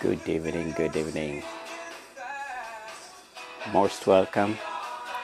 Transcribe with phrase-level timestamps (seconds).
[0.00, 1.42] Good evening, good evening.
[3.72, 4.58] Most welcome,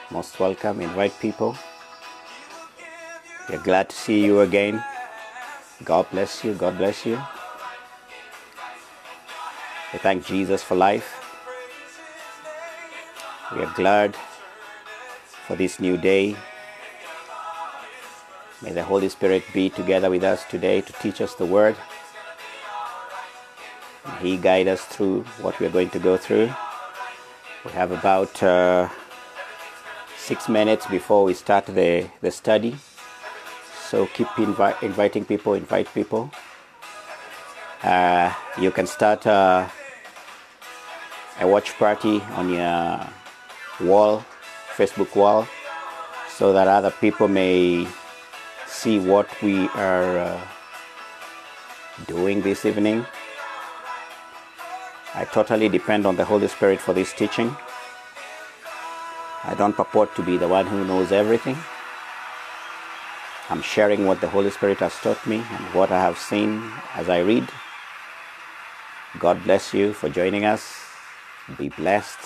[0.09, 0.81] most welcome.
[0.81, 1.55] Invite people.
[3.47, 4.83] We're glad to see you again.
[5.83, 7.21] God bless you, God bless you.
[9.93, 11.21] We thank Jesus for life.
[13.55, 14.15] We are glad
[15.45, 16.35] for this new day.
[18.63, 21.75] May the Holy Spirit be together with us today to teach us the Word.
[24.23, 26.49] He guide us through what we are going to go through.
[27.65, 28.87] We have about uh,
[30.17, 32.77] six minutes before we start the, the study.
[33.89, 36.31] So keep invi- inviting people, invite people.
[37.83, 39.67] Uh, you can start uh,
[41.41, 43.05] a watch party on your
[43.81, 44.23] wall,
[44.77, 45.45] Facebook wall,
[46.29, 47.85] so that other people may
[48.67, 50.41] see what we are uh,
[52.07, 53.05] doing this evening.
[55.23, 57.55] I totally depend on the Holy Spirit for this teaching.
[59.45, 61.55] I don't purport to be the one who knows everything.
[63.49, 67.07] I'm sharing what the Holy Spirit has taught me and what I have seen as
[67.07, 67.47] I read.
[69.17, 70.75] God bless you for joining us.
[71.57, 72.19] Be blessed.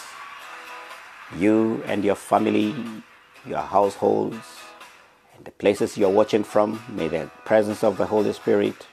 [1.37, 2.73] You and your family,
[3.45, 4.47] your households,
[5.35, 8.87] and the places you're watching from, may the presence of the Holy Spirit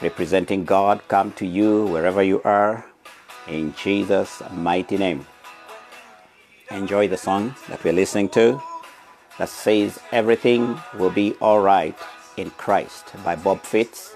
[0.00, 2.84] representing God come to you wherever you are
[3.46, 5.26] in Jesus' mighty name.
[6.70, 8.62] Enjoy the song that we're listening to
[9.38, 11.98] that says Everything Will Be Alright
[12.36, 14.14] in Christ by Bob Fitts.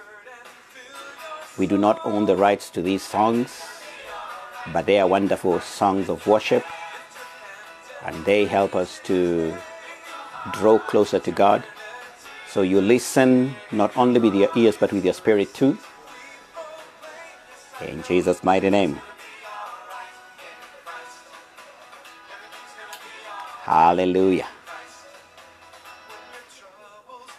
[1.58, 3.62] We do not own the rights to these songs,
[4.72, 6.64] but they are wonderful songs of worship
[8.04, 9.54] and they help us to
[10.52, 11.64] draw closer to God.
[12.54, 15.76] So you listen not only with your ears but with your spirit too.
[17.80, 19.00] In Jesus' mighty name.
[23.64, 24.46] Hallelujah.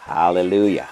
[0.00, 0.88] Hallelujah.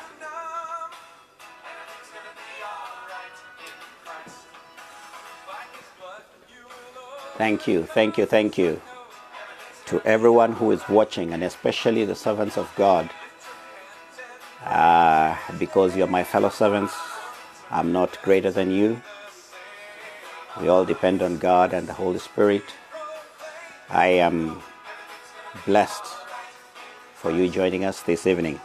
[7.36, 8.80] Thank you, thank you, thank you
[9.84, 13.10] to everyone who is watching, and especially the servants of God.
[14.64, 16.94] Uh, because you're my fellow servants,
[17.70, 19.00] I'm not greater than you.
[20.60, 22.62] We all depend on God and the Holy Spirit.
[23.90, 24.62] I am
[25.66, 26.04] blessed
[27.14, 28.58] for you joining us this evening.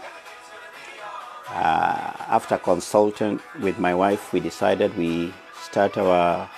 [1.50, 6.50] Uh, after consulting with my wife, we decided we start our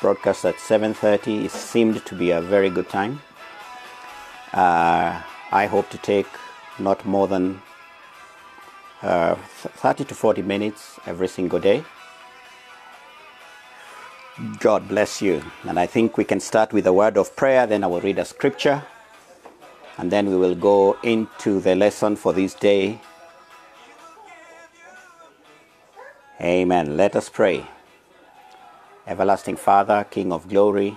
[0.00, 1.46] broadcast at 7:30.
[1.46, 3.22] It seemed to be a very good time.
[4.52, 6.28] Uh, I hope to take
[6.78, 7.62] not more than
[9.04, 11.84] uh, 30 to 40 minutes every single day.
[14.58, 15.42] God bless you.
[15.68, 18.18] And I think we can start with a word of prayer, then I will read
[18.18, 18.82] a scripture,
[19.98, 22.98] and then we will go into the lesson for this day.
[26.40, 26.96] Amen.
[26.96, 27.66] Let us pray.
[29.06, 30.96] Everlasting Father, King of glory,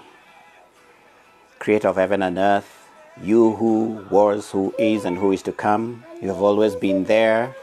[1.60, 2.90] Creator of heaven and earth,
[3.22, 7.56] you who was, who is, and who is to come, you have always been there.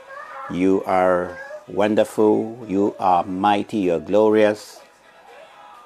[0.50, 2.66] You are wonderful.
[2.69, 3.78] You are mighty.
[3.78, 4.78] You are glorious.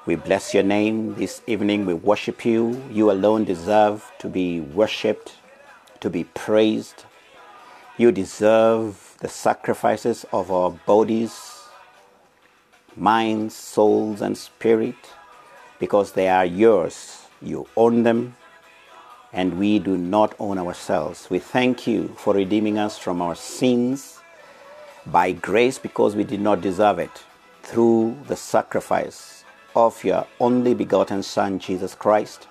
[0.05, 1.85] We bless your name this evening.
[1.85, 2.83] We worship you.
[2.91, 5.35] You alone deserve to be worshipped,
[6.01, 7.05] to be praised.
[7.97, 11.39] You deserve the sacrifices of our bodies,
[12.97, 15.13] minds, souls, and spirit
[15.79, 17.23] because they are yours.
[17.41, 18.35] You own them,
[19.31, 21.29] and we do not own ourselves.
[21.29, 24.18] We thank you for redeeming us from our sins
[25.11, 27.23] by grace because we did not deserve it
[27.63, 29.43] through the sacrifice
[29.75, 32.47] of your only begotten Son, Jesus Christ,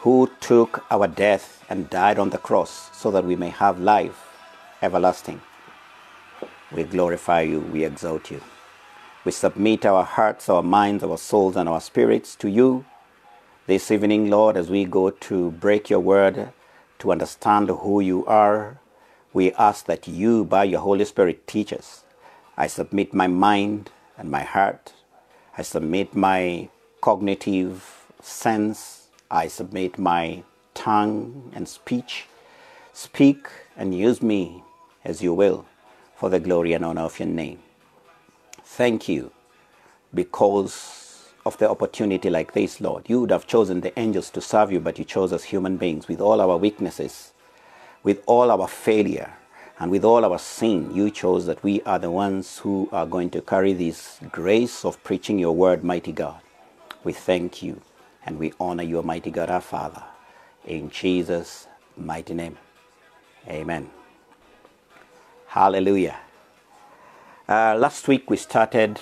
[0.00, 4.36] who took our death and died on the cross so that we may have life
[4.82, 5.40] everlasting.
[6.72, 8.40] We glorify you, we exalt you.
[9.24, 12.84] We submit our hearts, our minds, our souls, and our spirits to you
[13.66, 16.52] this evening, Lord, as we go to break your word,
[16.98, 18.79] to understand who you are.
[19.32, 22.04] We ask that you, by your Holy Spirit, teach us.
[22.56, 24.92] I submit my mind and my heart.
[25.56, 26.68] I submit my
[27.00, 29.08] cognitive sense.
[29.30, 30.42] I submit my
[30.74, 32.26] tongue and speech.
[32.92, 33.46] Speak
[33.76, 34.62] and use me
[35.04, 35.64] as you will
[36.16, 37.60] for the glory and honor of your name.
[38.64, 39.30] Thank you
[40.12, 43.08] because of the opportunity like this, Lord.
[43.08, 46.08] You would have chosen the angels to serve you, but you chose us human beings
[46.08, 47.32] with all our weaknesses,
[48.02, 49.32] with all our failure.
[49.78, 53.30] And with all our sin, you chose that we are the ones who are going
[53.30, 56.40] to carry this grace of preaching your word, mighty God.
[57.04, 57.80] We thank you
[58.26, 60.02] and we honor you, mighty God, our Father.
[60.66, 61.66] In Jesus'
[61.96, 62.58] mighty name.
[63.48, 63.90] Amen.
[65.46, 66.18] Hallelujah.
[67.48, 69.00] Uh, last week we started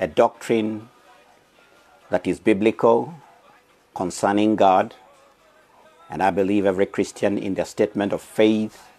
[0.00, 0.88] a doctrine
[2.10, 3.14] that is biblical
[3.94, 4.94] concerning God.
[6.12, 8.90] And I believe every Christian in their statement of faith,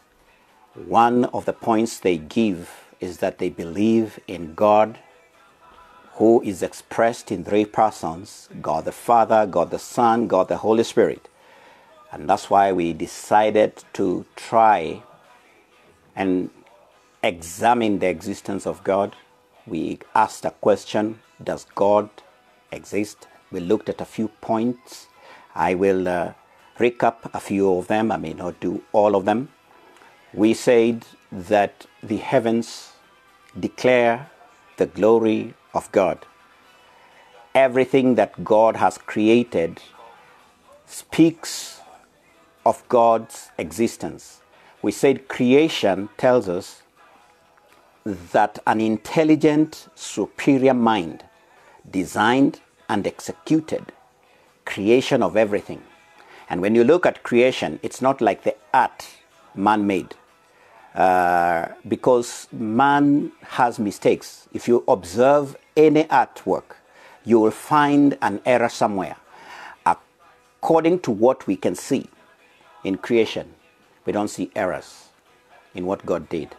[0.74, 4.98] one of the points they give is that they believe in God
[6.14, 10.84] who is expressed in three persons God the Father, God the Son, God the Holy
[10.84, 11.30] Spirit.
[12.12, 15.04] And that's why we decided to try
[16.16, 16.50] and
[17.22, 19.16] examine the existence of God.
[19.68, 22.10] We asked a question Does God
[22.72, 23.28] exist?
[23.52, 25.10] We looked at a few points.
[25.54, 26.34] I will uh,
[26.80, 28.12] recap a few of them.
[28.12, 29.50] I may not do all of them.
[30.34, 32.94] We said that the heavens
[33.60, 34.30] declare
[34.78, 36.26] the glory of God.
[37.54, 39.80] Everything that God has created
[40.86, 41.82] speaks
[42.66, 44.42] of God's existence.
[44.82, 46.82] We said creation tells us
[48.06, 51.24] that an intelligent, superior mind
[51.90, 52.60] designed
[52.90, 53.92] and executed
[54.66, 55.82] creation of everything.
[56.54, 59.08] And when you look at creation, it's not like the art
[59.56, 60.14] man made.
[60.94, 64.48] Uh, because man has mistakes.
[64.54, 66.76] If you observe any artwork,
[67.26, 69.16] you will find an error somewhere.
[69.88, 72.08] According to what we can see
[72.84, 73.56] in creation,
[74.06, 75.08] we don't see errors
[75.74, 76.56] in what God did.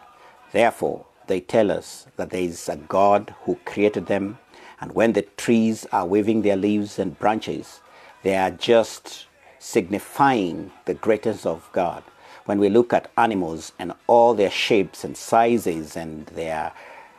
[0.51, 4.39] Therefore, they tell us that there is a God who created them
[4.81, 7.79] and when the trees are waving their leaves and branches,
[8.23, 9.27] they are just
[9.65, 12.03] signifying the greatness of God.
[12.45, 16.71] When we look at animals and all their shapes and sizes and their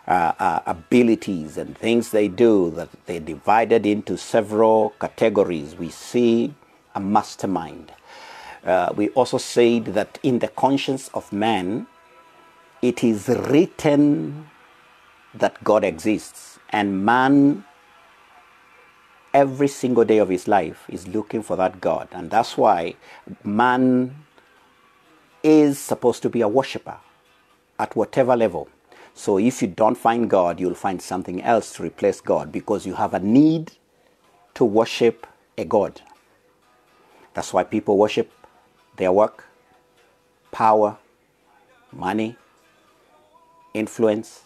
[0.06, 6.54] uh, uh, abilities and things they do, that they're divided into several categories, we see
[6.94, 7.93] a mastermind.
[8.64, 11.88] Uh, we also said that in the conscience of man,
[12.81, 14.49] it is written
[15.34, 16.60] that God exists.
[16.70, 17.64] And man,
[19.36, 22.08] every single day of his life, is looking for that God.
[22.10, 22.94] And that's why
[23.44, 24.16] man
[25.42, 26.96] is supposed to be a worshiper
[27.78, 28.68] at whatever level.
[29.12, 32.94] So if you don't find God, you'll find something else to replace God because you
[32.94, 33.72] have a need
[34.54, 35.26] to worship
[35.58, 36.00] a God.
[37.34, 38.32] That's why people worship
[38.96, 39.44] their work,
[40.50, 40.96] power,
[41.92, 42.36] money,
[43.74, 44.44] influence,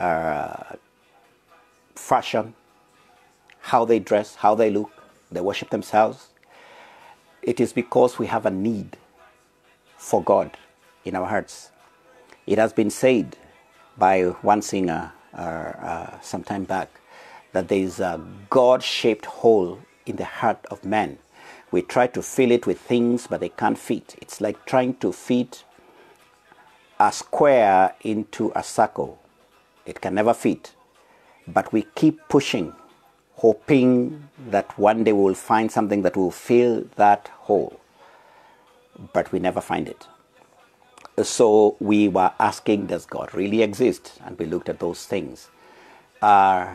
[0.00, 0.74] uh,
[1.94, 2.54] fashion,
[3.66, 4.90] how they dress, how they look,
[5.32, 6.28] they worship themselves.
[7.42, 8.96] It is because we have a need
[9.96, 10.56] for God
[11.04, 11.70] in our hearts.
[12.46, 13.36] It has been said
[13.98, 16.88] by one singer uh, uh, some time back
[17.52, 21.18] that there is a God shaped hole in the heart of man.
[21.72, 24.14] We try to fill it with things, but they can't fit.
[24.22, 25.64] It's like trying to fit
[27.00, 29.18] a square into a circle.
[29.84, 30.72] It can never fit.
[31.48, 32.72] But we keep pushing,
[33.36, 37.80] hoping that one day we will find something that will fill that hole.
[39.12, 40.06] But we never find it.
[41.22, 44.20] So we were asking, does God really exist?
[44.24, 45.48] And we looked at those things.
[46.20, 46.74] Uh,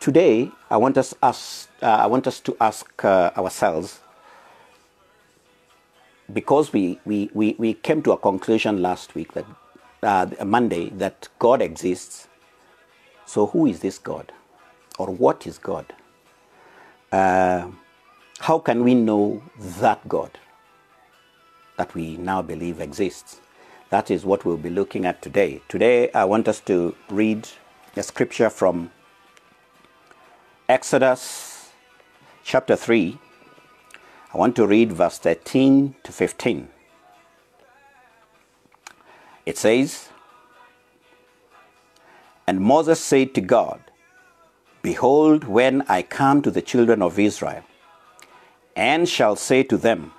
[0.00, 4.00] today, I want us, ask, uh, I want us to ask uh, ourselves,
[6.32, 9.46] because we, we, we, we came to a conclusion last week that
[10.02, 12.28] uh, Monday that God exists,
[13.26, 14.32] so, who is this God?
[15.00, 15.94] Or what is God?
[17.10, 17.68] Uh,
[18.38, 20.38] how can we know that God
[21.78, 23.40] that we now believe exists?
[23.88, 25.62] That is what we'll be looking at today.
[25.68, 27.48] Today, I want us to read
[27.96, 28.90] a scripture from
[30.68, 31.70] Exodus
[32.44, 33.18] chapter 3.
[34.34, 36.68] I want to read verse 13 to 15.
[39.46, 40.10] It says,
[42.46, 43.80] and Moses said to God,
[44.82, 47.64] Behold, when I come to the children of Israel,
[48.74, 50.12] and shall say to them,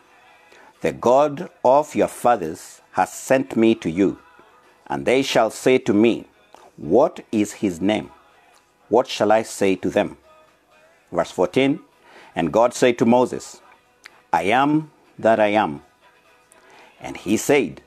[0.81, 4.19] The God of your fathers has sent me to you,
[4.87, 6.25] and they shall say to me,
[6.77, 8.11] What is his name?
[8.89, 10.17] What shall I say to them?
[11.11, 11.79] Verse 14
[12.35, 13.61] And God said to Moses,
[14.31, 15.81] I am that I am.
[16.99, 17.81] And he said,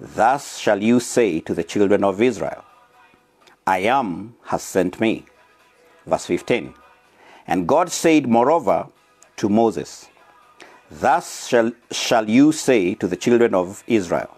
[0.00, 2.64] Thus shall you say to the children of Israel,
[3.66, 5.26] I am has sent me.
[6.06, 6.74] Verse 15.
[7.46, 8.88] And God said, moreover,
[9.36, 10.08] to Moses,
[10.90, 14.30] Thus shall, shall you say to the children of Israel,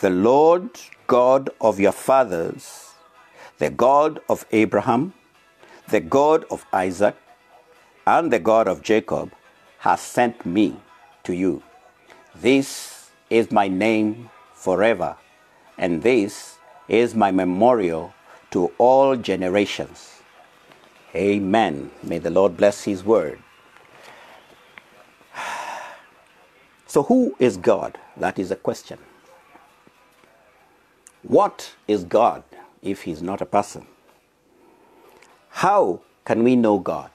[0.00, 0.70] The Lord
[1.06, 2.90] God of your fathers,
[3.58, 5.14] the God of Abraham,
[5.88, 7.16] the God of Isaac,
[8.06, 9.32] and the God of Jacob,
[9.78, 10.76] has sent me
[11.24, 11.62] to you.
[12.34, 15.16] This is my name forever,
[15.78, 16.58] and this
[16.88, 18.14] is my memorial
[18.50, 20.11] to all generations.
[21.14, 21.90] Amen.
[22.02, 23.40] May the Lord bless His word.
[26.86, 27.98] So, who is God?
[28.16, 28.98] That is a question.
[31.22, 32.44] What is God
[32.82, 33.86] if He's not a person?
[35.50, 37.10] How can we know God?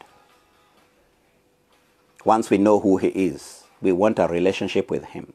[2.26, 5.34] Once we know who He is, we want a relationship with Him.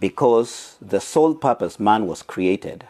[0.00, 2.86] Because the sole purpose man was created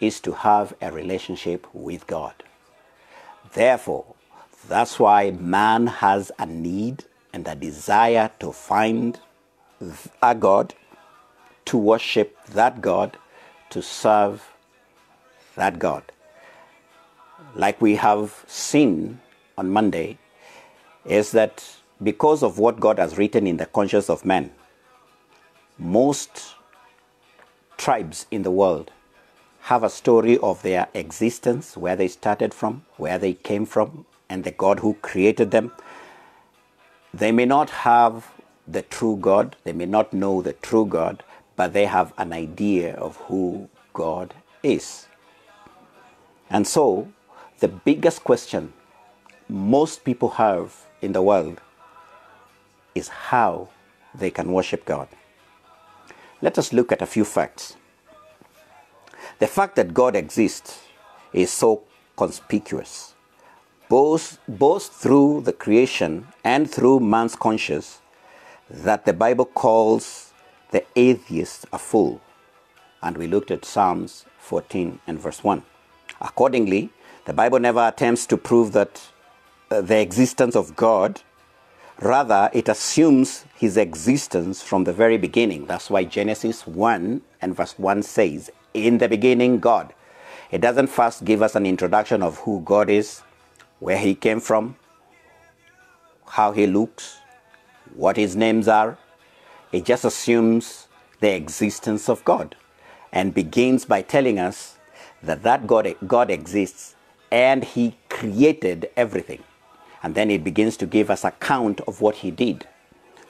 [0.00, 2.34] is to have a relationship with God.
[3.52, 4.14] Therefore,
[4.68, 9.20] that's why man has a need and a desire to find
[10.22, 10.74] a God,
[11.66, 13.16] to worship that God,
[13.70, 14.50] to serve
[15.54, 16.02] that God.
[17.54, 19.20] Like we have seen
[19.56, 20.18] on Monday,
[21.04, 21.64] is that
[22.02, 24.50] because of what God has written in the conscience of man,
[25.78, 26.54] most
[27.76, 28.90] tribes in the world
[29.66, 34.44] have a story of their existence, where they started from, where they came from, and
[34.44, 35.72] the God who created them.
[37.12, 38.30] They may not have
[38.68, 41.24] the true God, they may not know the true God,
[41.56, 45.08] but they have an idea of who God is.
[46.48, 47.08] And so,
[47.58, 48.72] the biggest question
[49.48, 51.60] most people have in the world
[52.94, 53.68] is how
[54.14, 55.08] they can worship God.
[56.40, 57.74] Let us look at a few facts.
[59.38, 60.80] The fact that God exists
[61.32, 61.82] is so
[62.16, 63.14] conspicuous,
[63.88, 68.00] both, both through the creation and through man's conscience,
[68.70, 70.32] that the Bible calls
[70.70, 72.20] the atheist a fool.
[73.02, 75.62] And we looked at Psalms 14 and verse 1.
[76.20, 76.90] Accordingly,
[77.26, 79.02] the Bible never attempts to prove that
[79.70, 81.20] uh, the existence of God.
[82.00, 85.66] Rather, it assumes his existence from the very beginning.
[85.66, 89.94] That's why Genesis 1 and verse 1 says, In the beginning, God.
[90.50, 93.22] It doesn't first give us an introduction of who God is,
[93.78, 94.76] where he came from,
[96.28, 97.16] how he looks,
[97.94, 98.98] what his names are.
[99.72, 100.88] It just assumes
[101.20, 102.54] the existence of God
[103.12, 104.76] and begins by telling us
[105.22, 106.96] that that God, God exists
[107.30, 109.42] and he created everything.
[110.02, 112.68] And then it begins to give us account of what he did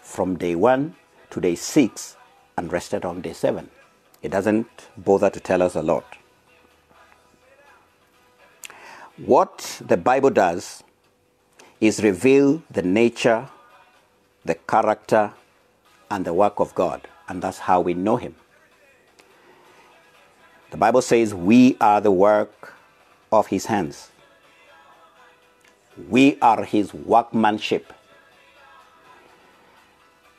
[0.00, 0.96] from day 1
[1.30, 2.16] to day 6
[2.58, 3.70] and rested on day 7.
[4.26, 6.16] It doesn't bother to tell us a lot.
[9.24, 10.82] What the Bible does
[11.80, 13.48] is reveal the nature
[14.44, 15.32] the character
[16.10, 18.34] and the work of God, and that's how we know Him.
[20.72, 22.74] The Bible says we are the work
[23.30, 24.10] of His hands,
[26.08, 27.92] we are His workmanship.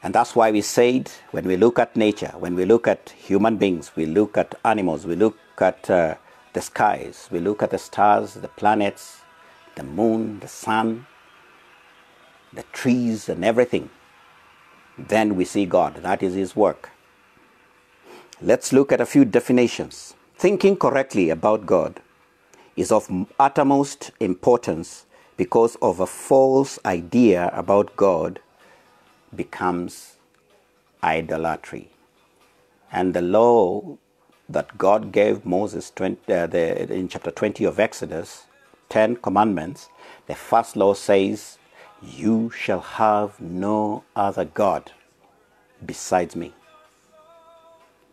[0.04, 3.58] And that's why we said when we look at nature, when we look at human
[3.58, 6.16] beings, we look at animals, we look at uh,
[6.54, 9.22] the skies, we look at the stars, the planets,
[9.76, 11.08] the moon, the sun,
[12.54, 13.90] the trees, and everything
[14.98, 15.98] then we see God.
[15.98, 16.90] That is His work.
[18.42, 20.16] Let's look at a few definitions.
[20.36, 22.02] Thinking correctly about God
[22.76, 28.40] is of uttermost importance because of a false idea about God
[29.36, 30.18] becomes
[31.04, 31.90] idolatry.
[32.92, 33.98] And the law
[34.50, 38.46] that God gave Moses 20, uh, the, in chapter 20 of Exodus,
[38.90, 39.90] 10 commandments,
[40.28, 41.58] the first law says,
[42.02, 44.92] you shall have no other God
[45.86, 46.54] besides me.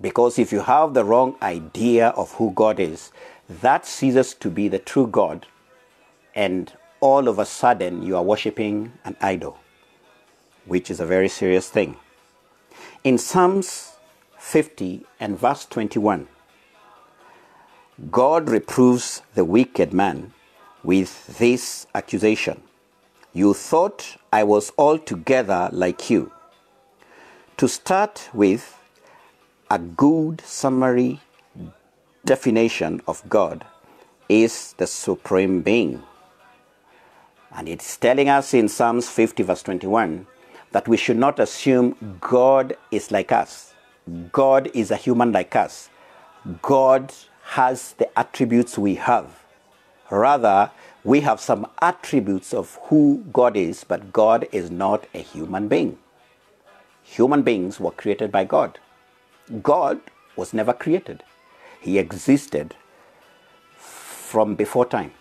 [0.01, 3.13] Because if you have the wrong idea of who God is,
[3.49, 5.47] that ceases to be the true God,
[6.35, 9.59] and all of a sudden you are worshiping an idol,
[10.67, 11.97] which is a very serious thing.
[13.03, 13.93] In Psalms
[14.39, 16.29] 50 and verse 21,
[18.11, 20.33] God reproves the wicked man
[20.83, 22.63] with this accusation
[23.35, 26.31] you thought I was altogether like you.
[27.57, 28.79] To start with,
[29.71, 31.21] a good summary
[32.25, 33.65] definition of God
[34.29, 36.03] is the supreme being.
[37.57, 40.27] And it's telling us in Psalms 50, verse 21,
[40.75, 43.75] that we should not assume God is like us.
[44.33, 45.89] God is a human like us.
[46.63, 47.15] God
[47.45, 49.45] has the attributes we have.
[50.11, 50.73] Rather,
[51.05, 55.99] we have some attributes of who God is, but God is not a human being.
[57.05, 58.79] human beings were created by God.
[59.63, 60.01] God
[60.37, 61.23] was never created,
[61.81, 62.75] He existed
[63.79, 65.13] from before time.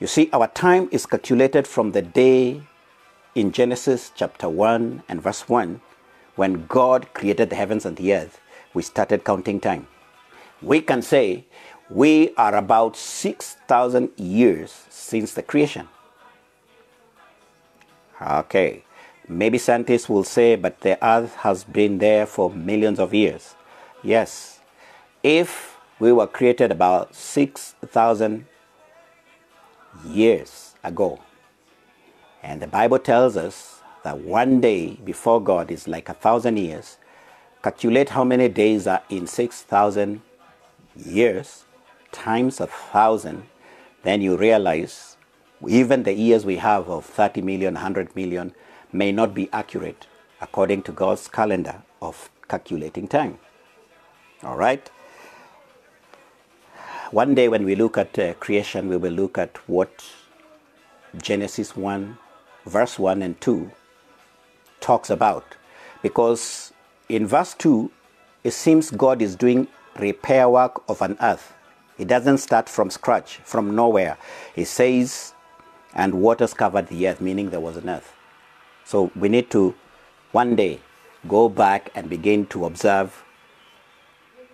[0.00, 2.62] You see, our time is calculated from the day
[3.34, 5.80] in Genesis chapter 1 and verse 1
[6.36, 8.40] when God created the heavens and the earth.
[8.74, 9.86] We started counting time.
[10.62, 11.44] We can say
[11.88, 15.88] we are about 6,000 years since the creation.
[18.20, 18.84] Okay,
[19.28, 23.54] maybe scientists will say, but the earth has been there for millions of years.
[24.02, 24.60] Yes,
[25.22, 28.46] if we were created about 6,000
[30.04, 31.20] years ago,
[32.42, 36.98] and the Bible tells us that one day before God is like a thousand years,
[37.62, 40.22] calculate how many days are in 6,000
[40.96, 41.64] years
[42.12, 43.44] times a thousand,
[44.02, 45.16] then you realize
[45.68, 48.54] even the years we have of 30 million, 100 million
[48.92, 50.06] may not be accurate
[50.40, 53.38] according to God's calendar of calculating time.
[54.42, 54.90] All right?
[57.10, 60.04] One day when we look at uh, creation, we will look at what
[61.20, 62.16] Genesis 1,
[62.70, 63.70] verse 1 and 2
[64.80, 65.56] talks about.
[66.02, 66.72] Because
[67.08, 67.90] in verse 2,
[68.44, 71.52] it seems God is doing repair work of an earth.
[71.98, 74.16] It doesn't start from scratch, from nowhere.
[74.56, 75.34] It says,
[75.94, 78.14] and waters covered the earth, meaning there was an earth.
[78.84, 79.74] So we need to
[80.32, 80.80] one day
[81.28, 83.24] go back and begin to observe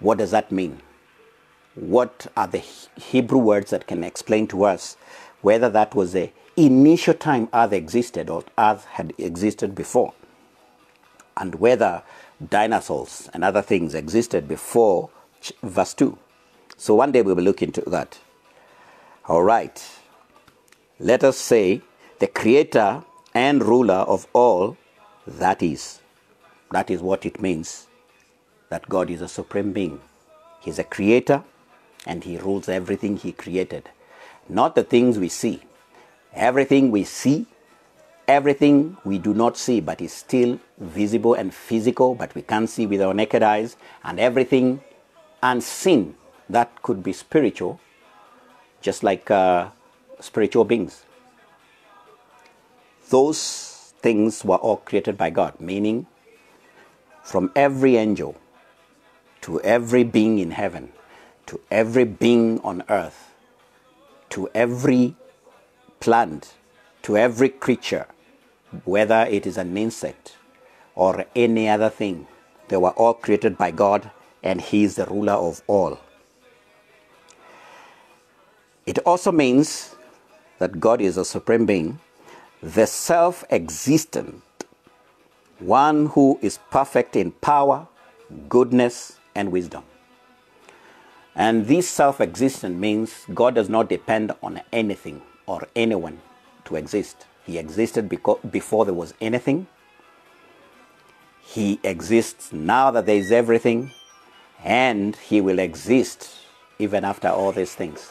[0.00, 0.80] what does that mean?
[1.74, 4.96] What are the Hebrew words that can explain to us
[5.42, 10.14] whether that was the initial time earth existed or earth had existed before?
[11.36, 12.02] And whether
[12.50, 15.10] dinosaurs and other things existed before
[15.62, 16.18] verse 2.
[16.76, 18.18] So one day we will look into that.
[19.26, 19.82] All right.
[20.98, 21.82] Let us say
[22.18, 24.76] the creator and ruler of all
[25.26, 26.00] that is.
[26.70, 27.86] That is what it means
[28.68, 30.00] that God is a supreme being.
[30.60, 31.44] He's a creator
[32.06, 33.90] and he rules everything he created.
[34.48, 35.62] Not the things we see.
[36.36, 37.46] Everything we see,
[38.28, 42.86] everything we do not see, but is still visible and physical, but we can't see
[42.86, 44.82] with our naked eyes, and everything
[45.42, 46.14] unseen
[46.50, 47.80] that could be spiritual,
[48.82, 49.70] just like uh,
[50.20, 51.04] spiritual beings.
[53.08, 56.06] Those things were all created by God, meaning
[57.22, 58.36] from every angel
[59.40, 60.92] to every being in heaven,
[61.46, 63.32] to every being on earth,
[64.30, 65.16] to every
[66.06, 66.54] plant,
[67.02, 68.06] to every creature,
[68.84, 70.36] whether it is an insect
[70.94, 72.28] or any other thing,
[72.68, 74.08] they were all created by God
[74.40, 75.98] and He is the ruler of all.
[78.86, 79.96] It also means
[80.60, 81.98] that God is a supreme being,
[82.62, 84.44] the self existent,
[85.58, 87.88] one who is perfect in power,
[88.48, 89.82] goodness, and wisdom.
[91.34, 96.20] And this self existent means God does not depend on anything or anyone
[96.66, 97.26] to exist.
[97.44, 99.66] He existed because, before there was anything.
[101.42, 103.92] He exists now that there is everything,
[104.64, 106.30] and He will exist
[106.78, 108.10] even after all these things.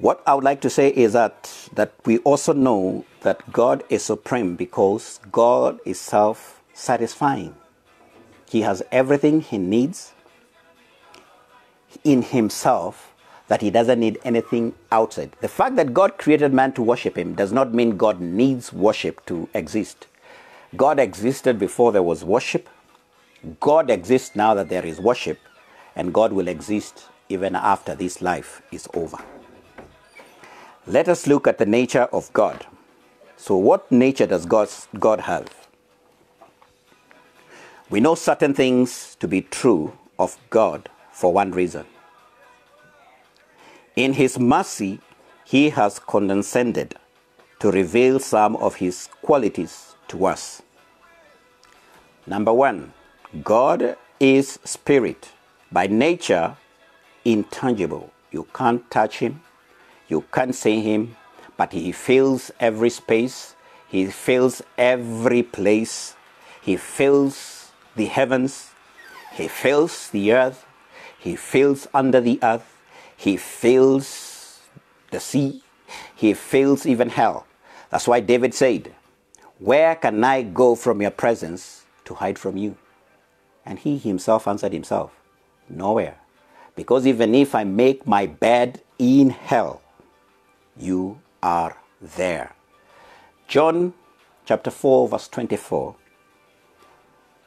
[0.00, 4.04] What I would like to say is that, that we also know that God is
[4.04, 7.54] supreme because God is self satisfying.
[8.48, 10.14] He has everything He needs
[12.04, 13.07] in Himself
[13.48, 15.32] that He doesn't need anything outside.
[15.40, 19.24] The fact that God created man to worship Him does not mean God needs worship
[19.26, 20.06] to exist.
[20.76, 22.68] God existed before there was worship.
[23.60, 25.38] God exists now that there is worship.
[25.96, 29.18] And God will exist even after this life is over.
[30.86, 32.66] Let us look at the nature of God.
[33.36, 35.68] So, what nature does God, God have?
[37.90, 41.86] We know certain things to be true of God for one reason.
[43.96, 45.00] In His mercy,
[45.44, 46.94] He has condescended
[47.60, 50.62] to reveal some of His qualities to us.
[52.26, 52.92] Number one,
[53.42, 55.30] God is spirit,
[55.72, 56.56] by nature
[57.24, 58.12] intangible.
[58.30, 59.42] You can't touch Him,
[60.08, 61.16] you can't see him,
[61.58, 63.54] but he fills every space,
[63.88, 66.16] he fills every place,
[66.62, 68.70] he fills the heavens,
[69.34, 70.64] he fills the earth,
[71.18, 72.77] he fills under the earth,
[73.18, 74.60] he fills
[75.10, 75.60] the sea,
[76.14, 77.46] he fills even hell.
[77.90, 78.94] That's why David said,
[79.58, 82.76] Where can I go from your presence to hide from you?
[83.66, 85.10] And he himself answered himself,
[85.68, 86.18] Nowhere.
[86.76, 89.82] Because even if I make my bed in hell,
[90.76, 92.54] you are there.
[93.48, 93.94] John
[94.46, 95.96] chapter 4, verse 24,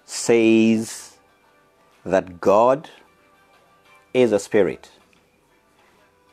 [0.03, 1.15] says
[2.03, 2.89] that God
[4.13, 4.91] is a spirit.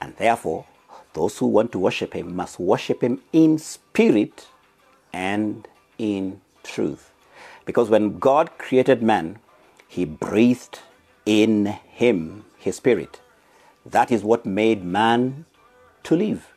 [0.00, 0.66] And therefore,
[1.14, 4.48] those who want to worship him must worship him in spirit
[5.12, 5.66] and
[5.98, 7.10] in truth.
[7.64, 9.38] Because when God created man,
[9.88, 10.80] he breathed
[11.26, 13.20] in him his spirit.
[13.84, 15.46] That is what made man
[16.04, 16.52] to live.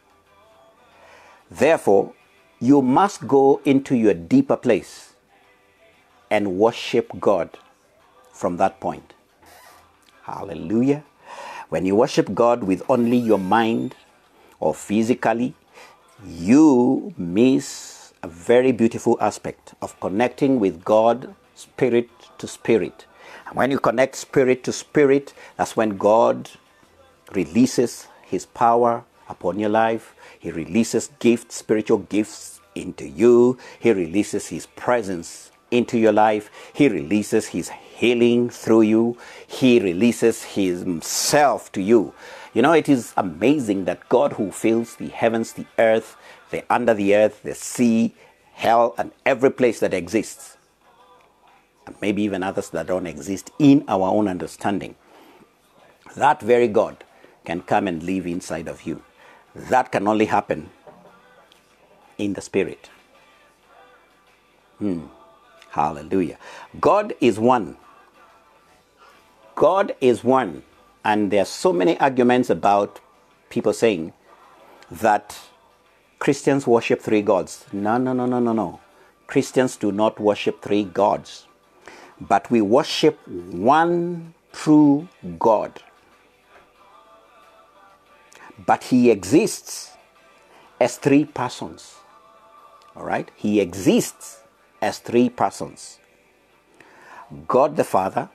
[1.49, 2.13] Therefore,
[2.59, 5.13] you must go into your deeper place
[6.29, 7.57] and worship God
[8.31, 9.13] from that point.
[10.23, 11.03] Hallelujah.
[11.71, 13.95] When you worship God with only your mind
[14.59, 15.55] or physically,
[16.27, 23.05] you miss a very beautiful aspect of connecting with God spirit to spirit.
[23.47, 26.49] And when you connect spirit to spirit, that's when God
[27.31, 30.13] releases his power upon your life.
[30.37, 33.57] He releases gifts, spiritual gifts into you.
[33.79, 36.51] He releases his presence into your life.
[36.73, 39.17] He releases his healing through you.
[39.47, 42.13] He releases himself to you.
[42.53, 46.17] You know, it is amazing that God who fills the heavens, the earth,
[46.49, 48.13] the under the earth, the sea,
[48.53, 50.57] hell, and every place that exists,
[51.87, 54.95] and maybe even others that don't exist in our own understanding,
[56.15, 57.03] that very God
[57.45, 59.01] can come and live inside of you.
[59.55, 60.69] That can only happen
[62.17, 62.89] in the Spirit.
[64.77, 65.05] Hmm.
[65.71, 66.37] Hallelujah.
[66.81, 67.77] God is one.
[69.55, 70.63] God is one.
[71.05, 72.99] And there are so many arguments about
[73.49, 74.11] people saying
[74.91, 75.39] that
[76.19, 77.65] Christians worship three gods.
[77.71, 78.81] No, no, no, no, no, no.
[79.27, 81.47] Christians do not worship three gods,
[82.19, 85.07] but we worship one true
[85.39, 85.81] God.
[88.65, 89.91] But He exists
[90.81, 91.95] as three persons.
[92.93, 93.31] All right?
[93.35, 94.40] He exists
[94.81, 95.99] as three persons
[97.47, 98.29] God the Father,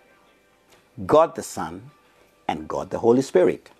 [1.06, 1.90] God the Son,
[2.48, 3.70] and God the Holy Spirit.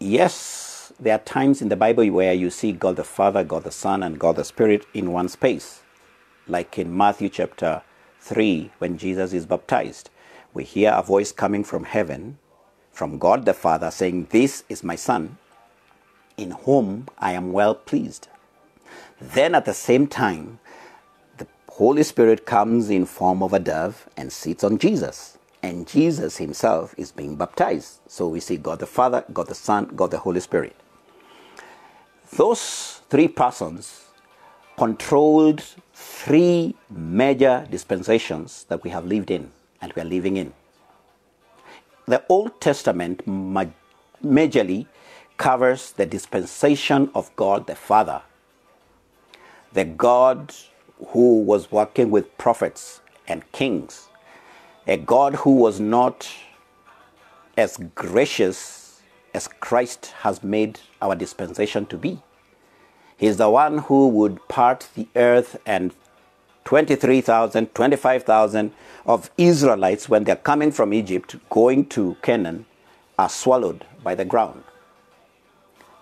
[0.00, 3.70] Yes, there are times in the Bible where you see God the Father, God the
[3.72, 5.82] Son, and God the Spirit in one space,
[6.48, 7.82] like in Matthew chapter
[8.20, 10.10] 3 when Jesus is baptized.
[10.54, 12.38] We hear a voice coming from heaven,
[12.92, 15.38] from God the Father, saying, This is my Son,
[16.36, 18.28] in whom I am well pleased.
[19.20, 20.58] Then at the same time,
[21.36, 25.38] the Holy Spirit comes in form of a dove and sits on Jesus.
[25.62, 28.00] And Jesus himself is being baptized.
[28.06, 30.74] So we see God the Father, God the Son, God the Holy Spirit.
[32.32, 34.06] Those three persons
[34.78, 39.50] controlled three major dispensations that we have lived in
[39.82, 40.54] and we are living in.
[42.06, 44.86] The Old Testament majorly
[45.36, 48.22] covers the dispensation of God the Father,
[49.72, 50.54] the God
[51.08, 54.08] who was working with prophets and kings,
[54.86, 56.30] a God who was not
[57.56, 59.00] as gracious
[59.34, 62.20] as Christ has made our dispensation to be.
[63.16, 65.92] He's the one who would part the earth and
[66.64, 68.72] 23,000, 25,000
[69.06, 72.66] of Israelites, when they're coming from Egypt, going to Canaan,
[73.18, 74.62] are swallowed by the ground.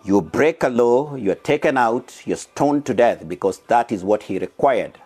[0.08, 4.22] You break a law, you're taken out, you're stoned to death because that is what
[4.22, 4.96] he required.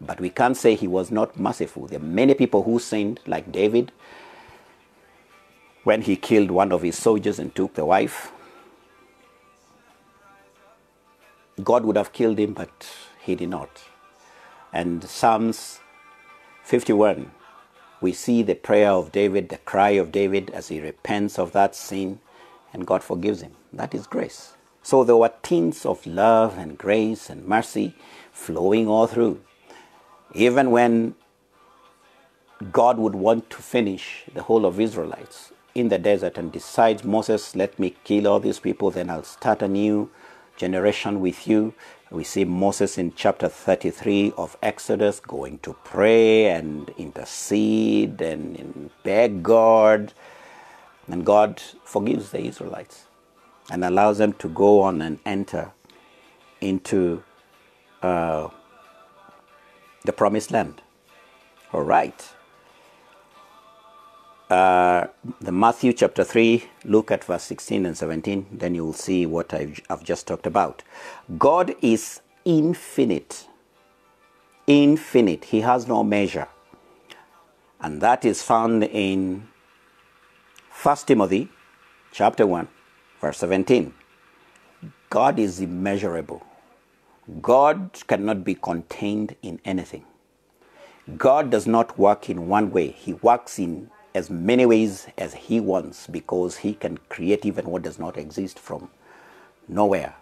[0.00, 1.86] But we can't say he was not merciful.
[1.86, 3.92] There are many people who sinned, like David,
[5.82, 8.32] when he killed one of his soldiers and took the wife.
[11.62, 13.82] God would have killed him, but he did not.
[14.72, 15.80] And Psalms
[16.62, 17.30] 51,
[18.00, 21.76] we see the prayer of David, the cry of David as he repents of that
[21.76, 22.20] sin
[22.72, 23.54] and God forgives him.
[23.76, 24.54] That is grace.
[24.82, 27.94] So there were tints of love and grace and mercy
[28.32, 29.40] flowing all through.
[30.32, 31.14] Even when
[32.70, 37.56] God would want to finish the whole of Israelites in the desert and decides, Moses,
[37.56, 40.10] let me kill all these people, then I'll start a new
[40.56, 41.74] generation with you.
[42.10, 49.42] We see Moses in chapter 33 of Exodus going to pray and intercede and beg
[49.42, 50.12] God
[51.08, 53.06] and God forgives the Israelites
[53.70, 55.72] and allows them to go on and enter
[56.60, 57.22] into
[58.02, 58.48] uh,
[60.04, 60.82] the promised land.
[61.72, 62.28] All right.
[64.50, 65.06] Uh,
[65.40, 69.54] the Matthew chapter 3, look at verse 16 and 17, then you will see what
[69.54, 70.82] I've, I've just talked about.
[71.38, 73.48] God is infinite.
[74.66, 75.46] Infinite.
[75.46, 76.48] He has no measure.
[77.80, 79.48] And that is found in
[80.82, 81.48] 1 Timothy
[82.12, 82.68] chapter 1
[83.24, 83.94] verse 17
[85.08, 86.42] God is immeasurable.
[87.40, 90.04] God cannot be contained in anything.
[91.16, 95.60] God does not work in one way, He works in as many ways as He
[95.60, 98.90] wants because He can create even what does not exist from
[99.68, 100.14] nowhere.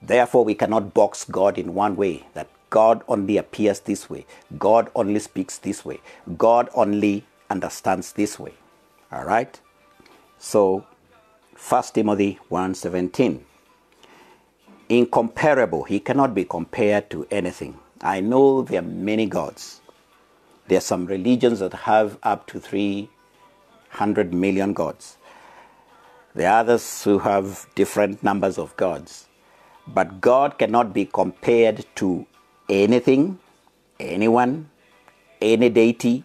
[0.00, 4.26] Therefore, we cannot box God in one way that God only appears this way,
[4.58, 6.00] God only speaks this way,
[6.36, 8.54] God only understands this way.
[9.12, 9.60] All right?
[10.38, 10.86] So,
[11.56, 13.40] 1 Timothy 1:17
[14.88, 15.84] incomparable.
[15.84, 17.78] He cannot be compared to anything.
[18.00, 19.80] I know there are many gods.
[20.68, 25.16] There are some religions that have up to 300 million gods.
[26.34, 29.28] There are others who have different numbers of gods.
[29.86, 32.26] But god cannot be compared to
[32.68, 33.38] anything
[33.98, 34.70] anyone
[35.40, 36.24] any deity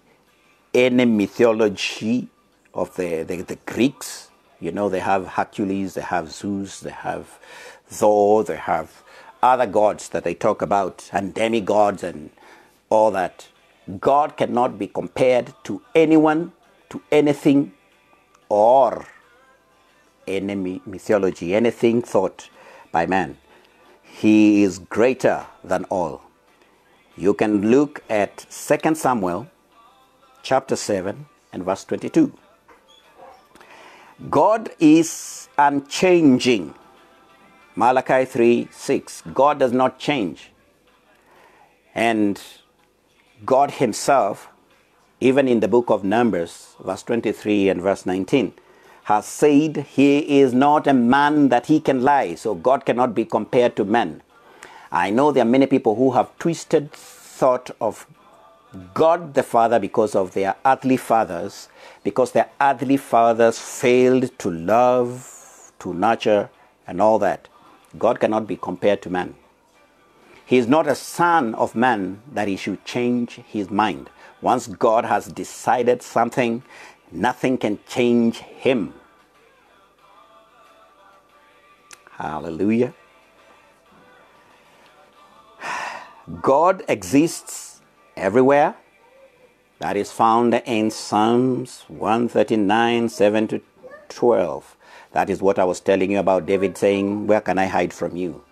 [0.74, 2.28] any mythology
[2.74, 4.27] of the, the, the greeks
[4.60, 7.40] you know, they have Hercules, they have Zeus, they have
[7.88, 9.04] Thor, they have
[9.42, 12.32] other gods that they talk about, and demigods and
[12.90, 13.48] all that.
[14.00, 16.54] God cannot be compared to anyone,
[16.90, 17.74] to anything,
[18.50, 19.06] or
[20.28, 22.50] any mythology, anything thought
[22.92, 23.38] by man.
[24.02, 26.24] He is greater than all.
[27.16, 29.48] You can look at 2 Samuel
[30.44, 32.34] chapter 7 and verse 22.
[34.32, 36.74] God is unchanging.
[37.76, 39.22] Malachi 3 6.
[39.32, 40.50] God does not change.
[41.94, 42.42] And
[43.46, 44.50] God Himself,
[45.20, 48.54] even in the book of Numbers, verse 23 and verse 19,
[49.04, 52.34] has said He is not a man that He can lie.
[52.34, 54.24] So God cannot be compared to man.
[54.92, 58.08] I know there are many people who have twisted thought of
[58.94, 61.70] God the Father because of their earthly fathers,
[62.04, 66.50] because their earthly fathers failed to love, to nurture,
[66.86, 67.48] and all that.
[67.98, 69.36] God cannot be compared to man.
[70.46, 74.10] He is not a son of man that he should change his mind.
[74.42, 76.64] Once God has decided something,
[77.12, 78.94] nothing can change him.
[82.12, 82.94] Hallelujah.
[86.42, 87.67] God exists
[88.18, 88.76] everywhere.
[89.80, 93.62] That is found in Psalms 139, 7 to
[94.10, 94.76] 12.
[95.12, 98.16] That is what I was telling you about David saying, Where can I hide from
[98.16, 98.44] you?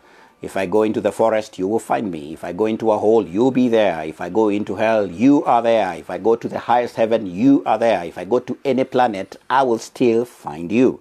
[0.41, 2.34] If I go into the forest, you will find me.
[2.34, 4.04] If I go into a hole, you'll be there.
[4.04, 5.93] If I go into hell, you are there.
[5.95, 8.04] If I go to the highest heaven, you are there.
[8.04, 10.99] If I go to any planet, I will still find you.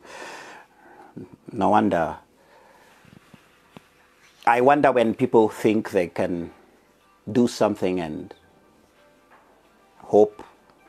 [1.53, 2.17] No wonder.
[4.47, 6.53] I wonder when people think they can
[7.31, 8.33] do something and
[10.15, 10.45] hope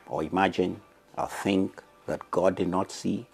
[0.06, 0.80] or imagine
[1.18, 3.26] or think that God did not see.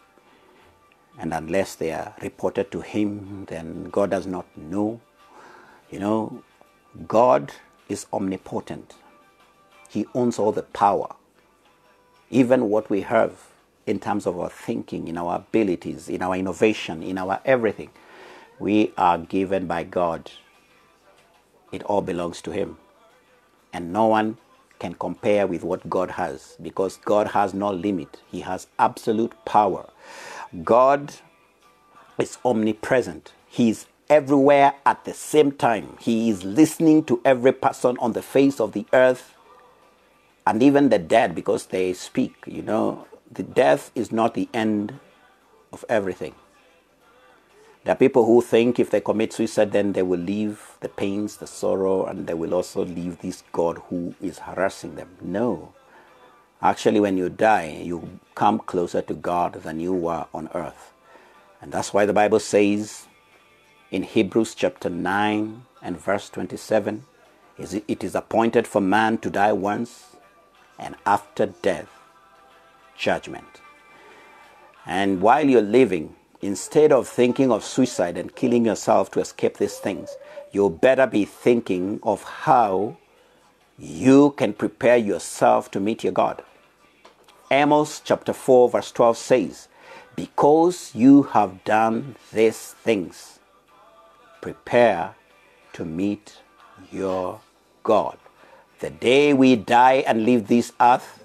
[1.18, 5.02] And unless they are reported to Him, then God does not know.
[5.90, 6.42] You know,
[7.07, 7.52] God
[7.90, 8.94] is omnipotent,
[9.90, 11.14] He owns all the power.
[12.31, 13.33] Even what we have
[13.87, 17.90] in terms of our thinking, in our abilities, in our innovation, in our everything,
[18.59, 20.31] we are given by God.
[21.70, 22.78] It all belongs to Him.
[23.74, 24.38] And no one
[24.83, 28.21] can compare with what God has because God has no limit.
[28.29, 29.88] He has absolute power.
[30.64, 31.14] God
[32.18, 33.33] is omnipresent.
[33.47, 35.97] He is everywhere at the same time.
[36.01, 39.37] He is listening to every person on the face of the earth
[40.49, 42.35] and even the dead because they speak.
[42.45, 44.99] You know, the death is not the end
[45.73, 46.35] of everything.
[47.85, 51.37] There are people who think if they commit suicide, then they will leave the pains,
[51.37, 55.16] the sorrow, and they will also leave this God who is harassing them.
[55.21, 55.75] No.
[56.61, 60.92] Actually, when you die, you come closer to God than you were on earth.
[61.61, 63.07] And that's why the Bible says
[63.90, 67.05] in Hebrews chapter 9 and verse 27
[67.59, 70.16] it is appointed for man to die once,
[70.79, 71.88] and after death,
[72.97, 73.61] judgment.
[74.87, 79.78] And while you're living, instead of thinking of suicide and killing yourself to escape these
[79.78, 80.16] things,
[80.50, 82.96] you better be thinking of how
[83.78, 86.42] you can prepare yourself to meet your God.
[87.50, 89.68] Amos chapter 4, verse 12 says,
[90.16, 93.38] Because you have done these things,
[94.40, 95.14] prepare
[95.72, 96.38] to meet
[96.90, 97.40] your
[97.83, 98.18] God.
[98.81, 101.24] The day we die and leave this earth,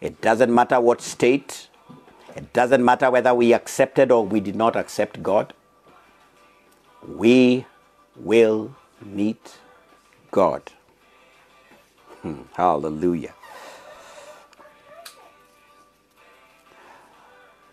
[0.00, 1.65] it doesn't matter what state,
[2.36, 5.54] it doesn't matter whether we accepted or we did not accept God.
[7.06, 7.66] We
[8.14, 9.56] will meet
[10.30, 10.70] God.
[12.20, 13.34] Hmm, hallelujah.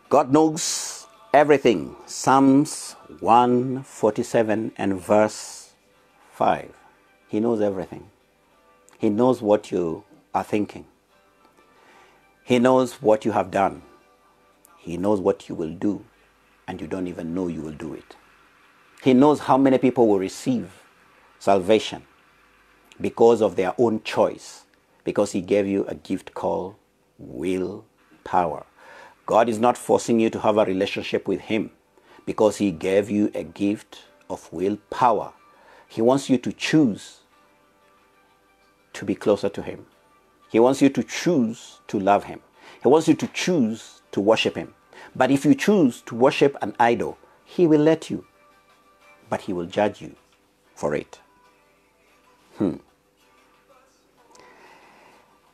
[0.09, 1.95] God knows everything.
[2.05, 5.73] Psalms 147 and verse
[6.31, 6.71] 5.
[7.27, 8.09] He knows everything.
[8.99, 10.85] He knows what you are thinking.
[12.43, 13.81] He knows what you have done.
[14.83, 16.03] He knows what you will do,
[16.67, 18.17] and you don't even know you will do it.
[19.01, 20.83] He knows how many people will receive
[21.39, 22.03] salvation
[22.99, 24.65] because of their own choice,
[25.05, 26.75] because He gave you a gift called
[27.17, 27.85] will
[28.25, 28.65] power.
[29.25, 31.71] God is not forcing you to have a relationship with Him
[32.25, 35.31] because He gave you a gift of will power.
[35.87, 37.21] He wants you to choose
[38.91, 39.85] to be closer to Him.
[40.51, 42.41] He wants you to choose to love Him.
[42.81, 44.73] He wants you to choose to worship Him.
[45.15, 48.25] But if you choose to worship an idol, He will let you.
[49.29, 50.15] But He will judge you
[50.73, 51.19] for it.
[52.57, 52.77] Hmm.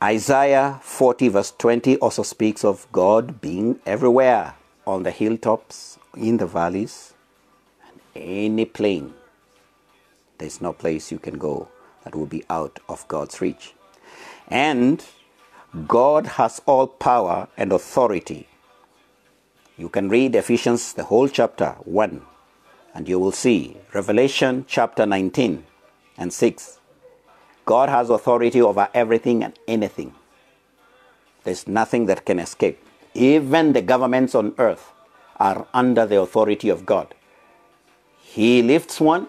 [0.02, 4.54] Isaiah 40, verse 20, also speaks of God being everywhere
[4.86, 7.12] on the hilltops, in the valleys,
[7.86, 9.12] and any plain.
[10.38, 11.68] There's no place you can go
[12.04, 13.74] that will be out of God's reach.
[14.48, 15.04] And
[15.86, 18.48] God has all power and authority.
[19.80, 22.20] You can read Ephesians, the whole chapter 1,
[22.94, 25.64] and you will see Revelation chapter 19
[26.18, 26.78] and 6
[27.64, 30.12] God has authority over everything and anything.
[31.44, 32.84] There's nothing that can escape.
[33.14, 34.92] Even the governments on earth
[35.36, 37.14] are under the authority of God.
[38.18, 39.28] He lifts one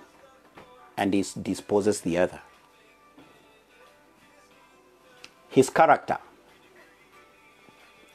[0.97, 2.41] and he disposes the other.
[5.47, 6.17] His character.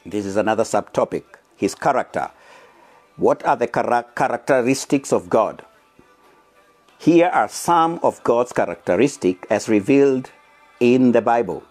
[0.05, 1.36] This is another subtopic.
[1.57, 2.29] His character.
[3.17, 5.65] What are the characteristics of God?
[6.99, 10.29] Here are some of God's characteristics as revealed
[10.79, 11.63] in the Bible.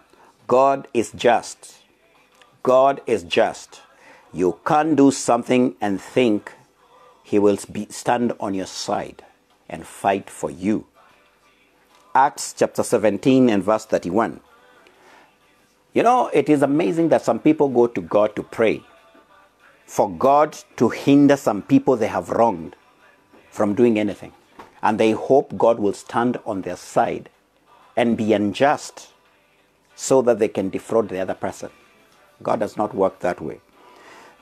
[0.49, 1.77] God is just.
[2.65, 3.81] God is just.
[4.33, 6.53] You can't do something and think
[7.23, 9.25] He will be, stand on your side
[9.69, 10.87] and fight for you.
[12.15, 14.41] Acts chapter 17 and verse 31.
[15.93, 18.83] You know, it is amazing that some people go to God to pray
[19.87, 22.77] for God to hinder some people they have wronged
[23.51, 24.33] from doing anything
[24.83, 27.31] and they hope God will stand on their side
[27.97, 29.09] and be unjust
[29.95, 31.71] so that they can defraud the other person.
[32.43, 33.61] God does not work that way.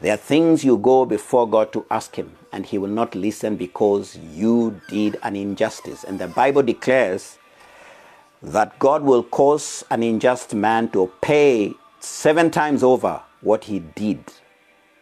[0.00, 3.54] There are things you go before God to ask Him, and He will not listen
[3.54, 6.02] because you did an injustice.
[6.02, 7.38] And the Bible declares
[8.42, 14.22] that God will cause an unjust man to pay seven times over what he did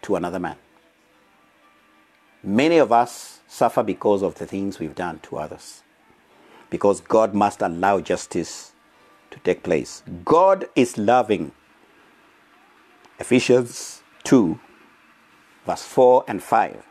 [0.03, 0.55] to another man.
[2.43, 5.83] Many of us suffer because of the things we've done to others.
[6.69, 8.73] Because God must allow justice
[9.31, 10.03] to take place.
[10.25, 11.51] God is loving.
[13.19, 14.59] Ephesians 2,
[15.65, 16.85] verse 4 and 5.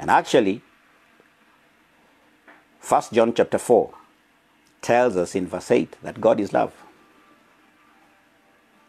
[0.00, 0.62] And actually,
[2.86, 3.92] 1 John chapter 4
[4.80, 6.74] tells us in verse 8 that God is love.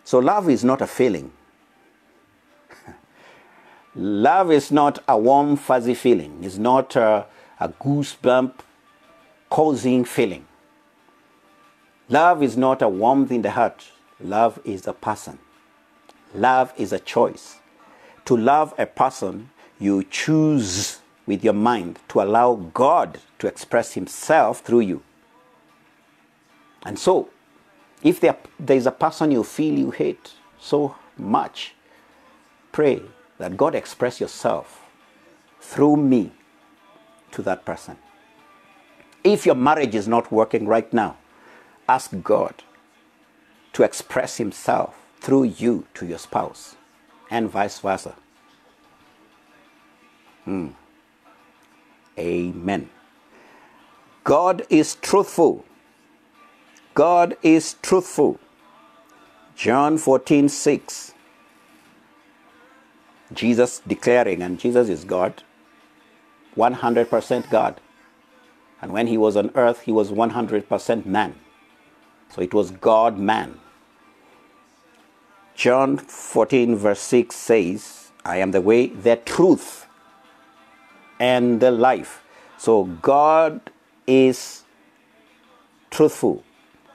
[0.04, 1.32] So, love is not a feeling,
[3.95, 6.43] Love is not a warm, fuzzy feeling.
[6.43, 7.25] It's not a,
[7.60, 8.54] a goosebump
[9.49, 10.45] causing feeling.
[12.08, 13.88] Love is not a warmth in the heart.
[14.19, 15.39] Love is a person.
[16.36, 17.58] Love is a choice.
[18.25, 19.49] To love a person,
[19.80, 25.04] you choose with your mind to allow God to express Himself through you.
[26.84, 27.30] And so,
[28.04, 31.73] if there, there is a person you feel you hate so much,
[32.71, 33.02] pray
[33.39, 34.86] that God express yourself
[35.60, 36.32] through me
[37.32, 37.97] to that person.
[39.23, 41.17] If your marriage is not working right now,
[41.87, 42.63] ask God
[43.73, 46.75] to express Himself through you to your spouse
[47.29, 48.15] and vice versa.
[50.46, 50.69] Hmm.
[52.17, 52.90] Amen.
[54.23, 55.65] God is truthful.
[56.94, 58.40] God is truthful.
[59.56, 61.13] John 14 6.
[63.34, 65.44] Jesus declaring, and Jesus is God,
[66.56, 67.80] 100% God.
[68.82, 71.36] And when he was on earth, he was 100% man.
[72.30, 73.60] So it was God man.
[75.56, 79.86] John 14, verse 6 says, I am the way, the truth,
[81.19, 82.23] and the life.
[82.58, 83.69] So God
[84.08, 84.63] is
[85.92, 86.44] truthful.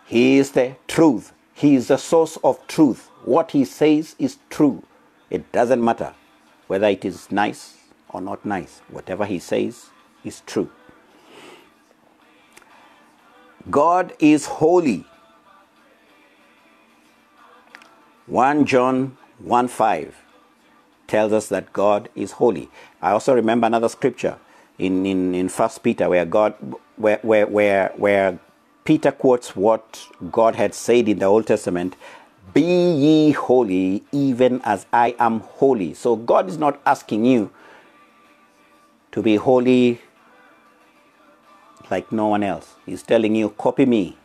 [0.07, 1.32] He is the truth.
[1.53, 3.11] He is the source of truth.
[3.24, 4.82] What he says is true.
[5.30, 6.14] It doesn't matter
[6.67, 7.77] whether it is nice
[8.09, 8.81] or not nice.
[8.89, 9.91] Whatever he says
[10.25, 10.71] is true.
[13.71, 15.07] God is holy.
[18.27, 20.17] 1 John 1 5.
[21.07, 22.69] tells us that God is holy.
[23.03, 24.39] I also remember another scripture
[24.79, 26.55] in, in, in First Peter where God
[26.97, 28.39] where, where where where
[28.85, 31.97] Peter quotes what God had said in the Old Testament,
[32.55, 35.92] be ye holy even as I am holy.
[35.94, 37.50] So God is not asking you
[39.11, 40.00] to be holy
[41.90, 42.74] like no one else.
[42.86, 44.16] He's telling you, copy me,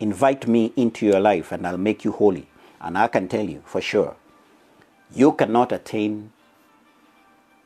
[0.00, 2.48] invite me into your life, and I'll make you holy.
[2.80, 4.16] And I can tell you for sure,
[5.12, 6.32] you cannot attain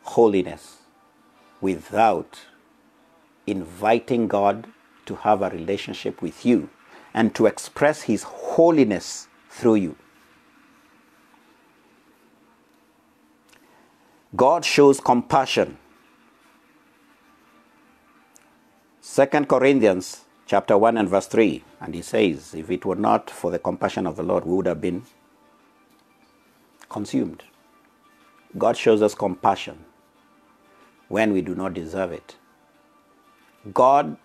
[0.02, 0.78] holiness
[1.60, 2.40] without
[3.46, 4.66] inviting God
[5.06, 6.70] to have a relationship with you
[7.12, 9.96] and to express His holiness through you.
[14.34, 15.76] God shows compassion.
[19.02, 23.50] 2 Corinthians chapter 1 and verse 3 and he says if it were not for
[23.50, 25.02] the compassion of the Lord we would have been
[26.88, 27.42] consumed.
[28.56, 29.84] God shows us compassion
[31.08, 32.36] when we do not deserve it.
[33.74, 34.16] God,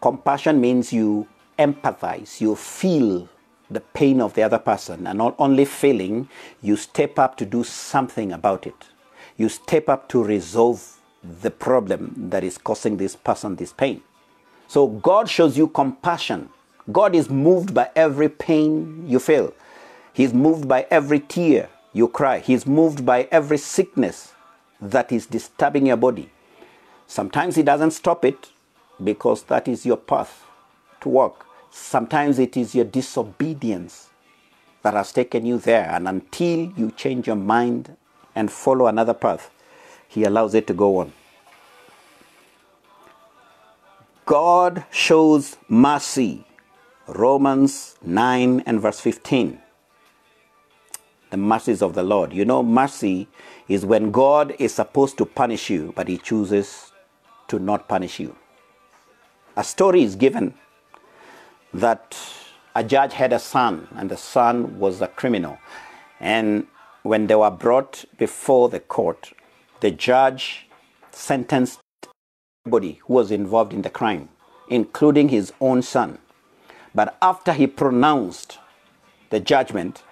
[0.00, 1.28] compassion means you
[1.58, 3.28] empathize, you feel
[3.70, 6.28] the pain of the other person, and not only feeling,
[6.62, 8.86] you step up to do something about it.
[9.36, 14.02] You step up to resolve the problem that is causing this person this pain.
[14.66, 16.50] So God shows you compassion.
[16.90, 19.52] God is moved by every pain you feel.
[20.12, 22.38] He's moved by every tear you cry.
[22.38, 24.32] He's moved by every sickness
[24.80, 26.30] that is disturbing your body.
[27.06, 28.50] Sometimes He doesn't stop it
[29.02, 30.44] because that is your path
[31.00, 31.47] to walk.
[31.78, 34.10] Sometimes it is your disobedience
[34.82, 37.96] that has taken you there, and until you change your mind
[38.34, 39.50] and follow another path,
[40.08, 41.12] He allows it to go on.
[44.26, 46.44] God shows mercy.
[47.06, 49.58] Romans 9 and verse 15
[51.30, 52.32] the mercies of the Lord.
[52.32, 53.28] You know, mercy
[53.68, 56.92] is when God is supposed to punish you, but He chooses
[57.48, 58.34] to not punish you.
[59.56, 60.54] A story is given
[61.74, 62.16] that
[62.74, 65.58] a judge had a son, and the son was a criminal.
[66.20, 66.66] And
[67.02, 69.32] when they were brought before the court,
[69.80, 70.68] the judge
[71.10, 71.80] sentenced
[72.64, 74.28] everybody who was involved in the crime,
[74.68, 76.18] including his own son.
[76.94, 78.58] But after he pronounced
[79.30, 80.02] the judgment,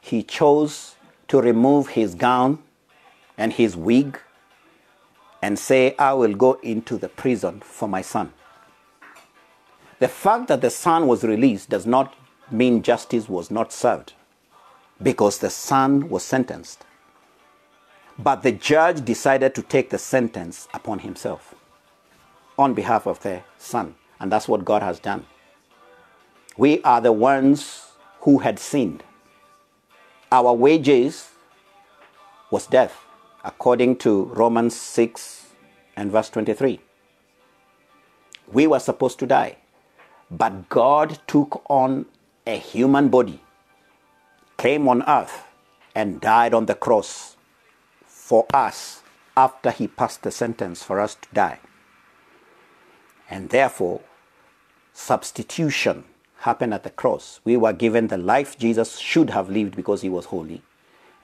[0.00, 0.96] he chose
[1.28, 2.58] to remove his gown
[3.38, 4.18] and his wig
[5.40, 8.32] and say, I will go into the prison for my son.
[10.02, 12.12] The fact that the son was released does not
[12.50, 14.14] mean justice was not served
[15.00, 16.84] because the son was sentenced.
[18.18, 21.54] But the judge decided to take the sentence upon himself
[22.58, 23.94] on behalf of the son.
[24.18, 25.24] And that's what God has done.
[26.56, 27.92] We are the ones
[28.22, 29.04] who had sinned
[30.32, 31.30] our wages
[32.50, 33.04] was death,
[33.44, 35.46] according to Romans 6
[35.94, 36.80] and verse 23.
[38.52, 39.58] We were supposed to die,
[40.32, 42.06] but God took on
[42.46, 43.40] a human body,
[44.56, 45.44] came on earth,
[45.94, 47.36] and died on the cross
[48.06, 49.02] for us
[49.36, 51.60] after he passed the sentence for us to die.
[53.28, 54.00] And therefore,
[54.94, 56.04] substitution
[56.38, 57.40] happened at the cross.
[57.44, 60.62] We were given the life Jesus should have lived because he was holy.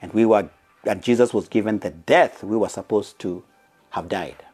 [0.01, 0.49] And we were
[0.85, 3.43] and Jesus was given the death we were supposed to
[3.91, 4.45] have died.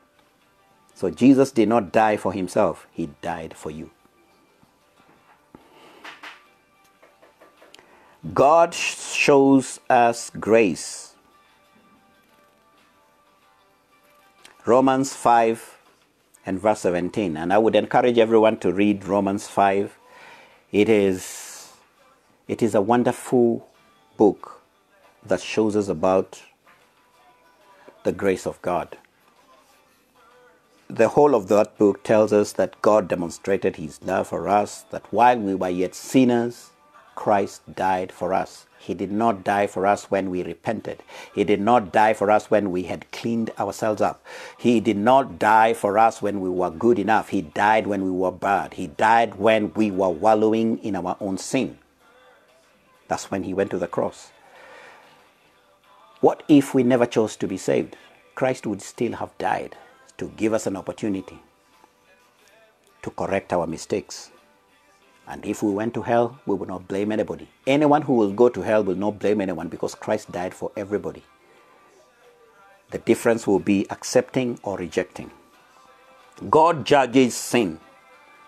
[0.96, 3.92] So Jesus did not die for himself, he died for you.
[8.34, 11.14] God shows us grace.
[14.66, 15.78] Romans 5
[16.46, 17.38] and verse 17.
[17.38, 20.00] And I would encourage everyone to read Romans 5
[20.76, 21.72] it is,
[22.50, 23.66] it is a wonderful
[24.18, 24.62] book
[25.26, 26.44] that shows us about
[28.04, 28.98] the grace of God.
[30.90, 35.06] The whole of that book tells us that God demonstrated his love for us, that
[35.14, 36.72] while we were yet sinners,
[37.16, 38.68] Christ died for us.
[38.78, 41.02] He did not die for us when we repented.
[41.34, 44.24] He did not die for us when we had cleaned ourselves up.
[44.60, 47.30] He did not die for us when we were good enough.
[47.30, 48.76] He died when we were bad.
[48.76, 51.80] He died when we were wallowing in our own sin.
[53.08, 54.32] That's when he went to the cross.
[56.22, 57.98] What if we never chose to be saved?
[58.36, 59.76] Christ would still have died
[60.18, 61.40] to give us an opportunity
[63.02, 64.32] to correct our mistakes
[65.28, 67.50] and if we went to hell, we would not blame anybody.
[67.66, 71.24] Anyone who will go to hell will not blame anyone because Christ died for everybody.
[72.92, 75.32] The difference will be accepting or rejecting.
[76.50, 77.80] God judges sin.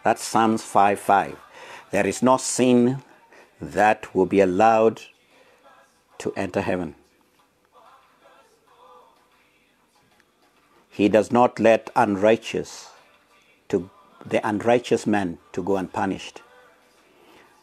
[0.03, 1.37] That's Psalms 5 5.
[1.91, 3.01] There is no sin
[3.59, 5.01] that will be allowed
[6.19, 6.95] to enter heaven.
[10.89, 12.89] He does not let unrighteous
[13.69, 13.89] to
[14.25, 16.41] the unrighteous man to go unpunished.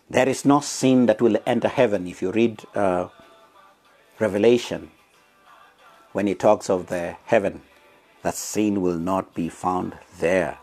[0.09, 2.07] There is no sin that will enter heaven.
[2.07, 3.09] If you read uh,
[4.19, 4.91] Revelation,
[6.13, 7.63] when he talks of the heaven,
[8.23, 10.59] that sin will not be found there.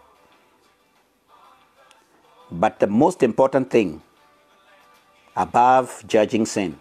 [2.52, 4.02] But the most important thing
[5.36, 6.80] above judging sin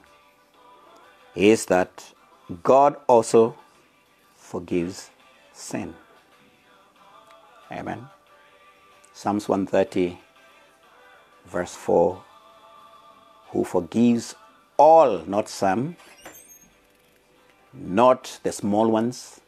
[1.34, 2.12] is that
[2.62, 3.56] God also
[4.36, 5.10] forgives
[5.52, 5.94] sin.
[7.70, 8.08] Amen.
[9.12, 10.18] Psalms 130,
[11.46, 12.22] verse 4
[13.50, 14.34] Who forgives
[14.76, 15.96] all, not some,
[17.72, 19.40] not the small ones,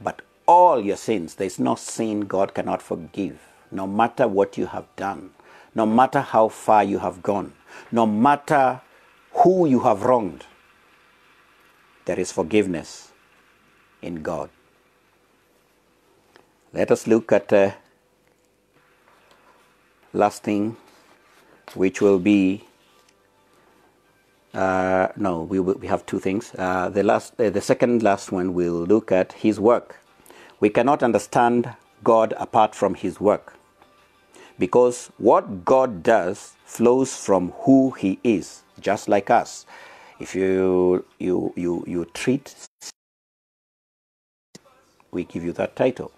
[0.00, 1.34] but all your sins.
[1.34, 5.30] There is no sin God cannot forgive, no matter what you have done,
[5.74, 7.52] no matter how far you have gone,
[7.90, 8.80] no matter
[9.32, 10.46] who you have wronged.
[12.04, 13.12] There is forgiveness
[14.00, 14.50] in God.
[16.72, 17.72] Let us look at the uh,
[20.12, 20.76] last thing,
[21.74, 22.64] which will be
[24.56, 26.54] uh, no, we, we have two things.
[26.58, 29.98] Uh, the last, uh, the second last one, we'll look at His work.
[30.60, 33.54] We cannot understand God apart from His work,
[34.58, 39.66] because what God does flows from who He is, just like us.
[40.20, 42.54] If you you you you treat,
[45.12, 46.12] we give you that title.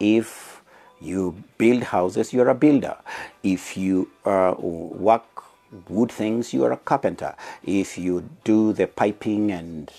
[0.00, 0.62] If
[1.00, 2.96] you build houses, you're a builder.
[3.42, 5.45] If you uh, work
[5.88, 7.34] wood things, you are a carpenter.
[7.62, 9.90] If you do the piping and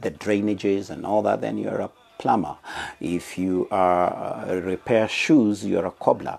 [0.00, 2.56] the drainages and all that, then you're a plumber.
[3.00, 6.38] If you are uh, repair shoes, you're a cobbler.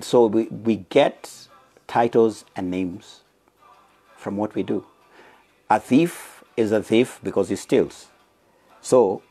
[0.00, 1.48] So we, we get
[1.86, 3.20] titles and names
[4.16, 4.84] from what we do.
[5.70, 8.08] A thief is a thief because he steals.
[8.80, 9.22] So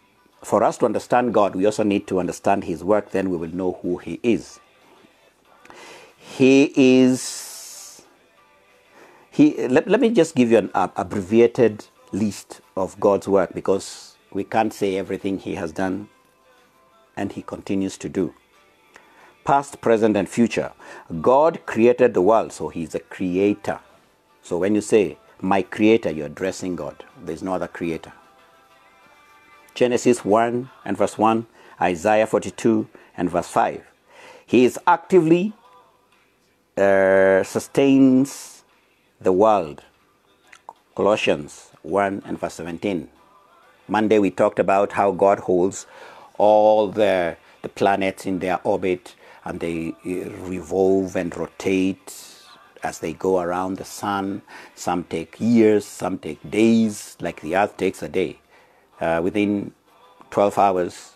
[0.44, 3.54] for us to understand God, we also need to understand his work, then we will
[3.54, 4.60] know who he is.
[6.18, 7.49] He is.
[9.40, 14.18] He, let, let me just give you an uh, abbreviated list of God's work because
[14.34, 16.10] we can't say everything he has done
[17.16, 18.34] and he continues to do.
[19.46, 20.74] Past, present, and future.
[21.22, 23.80] God created the world, so he's a creator.
[24.42, 27.06] So when you say, my creator, you're addressing God.
[27.24, 28.12] There's no other creator.
[29.74, 31.48] Genesis 1 and verse 1,
[31.80, 33.86] Isaiah 42 and verse 5.
[34.46, 35.54] He is actively
[36.76, 38.59] uh, sustains
[39.22, 39.84] the world.
[40.96, 43.10] Colossians 1 and verse 17.
[43.88, 45.86] Monday we talked about how God holds
[46.38, 52.14] all the, the planets in their orbit and they uh, revolve and rotate
[52.84, 54.42] as they go around the sun.
[54.76, 58.40] Some take years, some take days, like the earth takes a day
[59.00, 59.74] uh, within
[60.32, 61.14] 12 hours,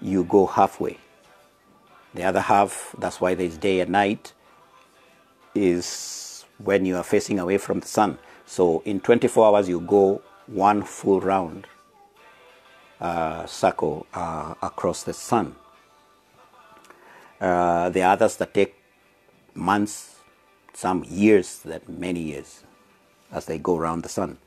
[0.00, 0.98] you go halfway.
[2.14, 4.32] The other half, that's why there's day and night,
[5.54, 5.84] is
[6.64, 8.18] when you are facing away from the sun.
[8.46, 11.66] So in 24 hours, you go one full round
[13.00, 15.56] uh, circle uh, across the sun.
[17.40, 18.74] Uh, the others that take
[19.54, 20.16] months,
[20.72, 22.64] some years, that many years,
[23.30, 24.38] as they go around the sun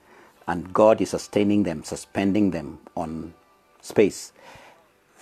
[0.48, 3.34] and God is sustaining them, suspending them on
[3.82, 4.32] space.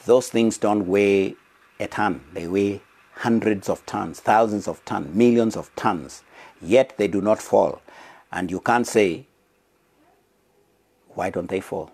[0.06, 1.36] Those things don't weigh
[1.80, 2.82] a ton, they weigh
[3.16, 6.24] hundreds of tons, thousands of tons, millions of tons,
[6.62, 7.82] yet they do not fall.
[8.32, 9.26] And you can't say,
[11.10, 11.92] why don't they fall?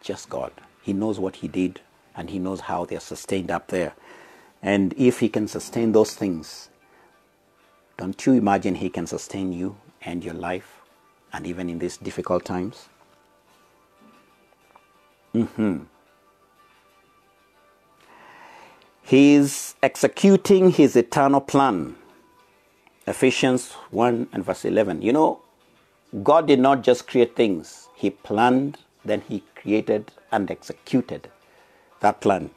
[0.00, 0.52] Just God.
[0.82, 1.80] He knows what He did
[2.14, 3.94] and He knows how they're sustained up there.
[4.62, 6.68] And if He can sustain those things,
[7.96, 10.76] don't you imagine He can sustain you and your life?
[11.36, 12.88] and even in these difficult times?
[15.34, 15.80] Mm-hmm.
[19.02, 21.96] He's executing his eternal plan.
[23.06, 25.02] Ephesians 1 and verse 11.
[25.02, 25.40] You know,
[26.22, 31.30] God did not just create things, He planned, then He created and executed
[32.00, 32.50] that plan.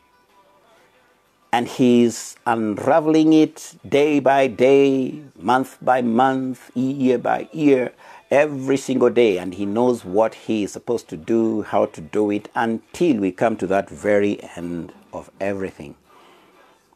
[1.52, 7.94] And He's unraveling it day by day, month by month, year by year,
[8.32, 12.30] every single day and he knows what he is supposed to do, how to do
[12.30, 15.96] it until we come to that very end of everything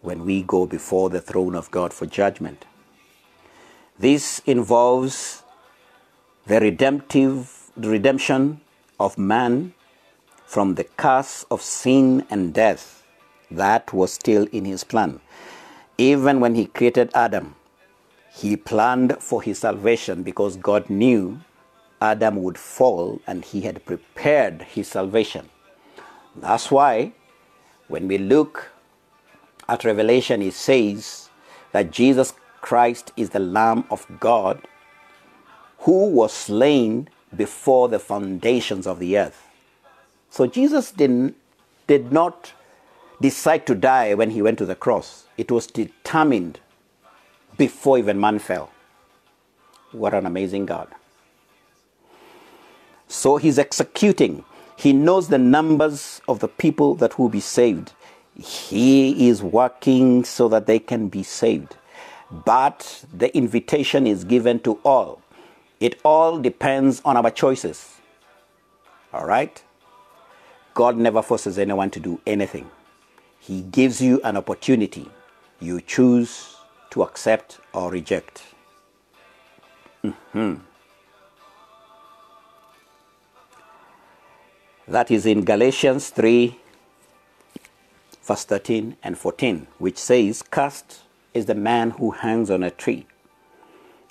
[0.01, 2.66] when we go before the throne of God for judgment.
[3.99, 5.43] This involves
[6.47, 8.61] the redemptive the redemption
[8.99, 9.73] of man
[10.45, 13.03] from the curse of sin and death
[13.49, 15.19] that was still in his plan.
[15.97, 17.55] Even when he created Adam,
[18.31, 21.39] he planned for his salvation because God knew
[22.01, 25.49] Adam would fall and he had prepared his salvation.
[26.35, 27.13] That's why
[27.87, 28.71] when we look
[29.69, 31.29] at Revelation, it says
[31.71, 32.33] that Jesus
[32.64, 34.68] Christ is the Lamb of God
[35.80, 39.47] who was slain before the foundations of the earth.
[40.30, 41.36] So Jesus didn't,
[41.88, 42.53] did not
[43.20, 45.26] decide to die when he went to the cross.
[45.38, 46.61] It was determined
[47.57, 48.72] before even man fell.
[49.91, 50.88] What an amazing God.
[53.09, 54.45] So he's executing.
[54.78, 57.91] He knows the numbers of the people that will be saved.
[58.39, 61.76] He is working so that they can be saved.
[62.34, 65.21] But the invitation is given to all.
[65.79, 67.97] It all depends on our choices.
[69.13, 69.61] All right?
[70.73, 72.71] God never forces anyone to do anything.
[73.39, 75.07] He gives you an opportunity.
[75.59, 76.55] You choose
[76.89, 78.43] to accept or reject.
[80.03, 80.55] Mm-hmm.
[84.88, 86.59] That is in Galatians 3,
[88.23, 91.03] verse 13 and 14, which says, Cursed
[91.34, 93.05] is the man who hangs on a tree.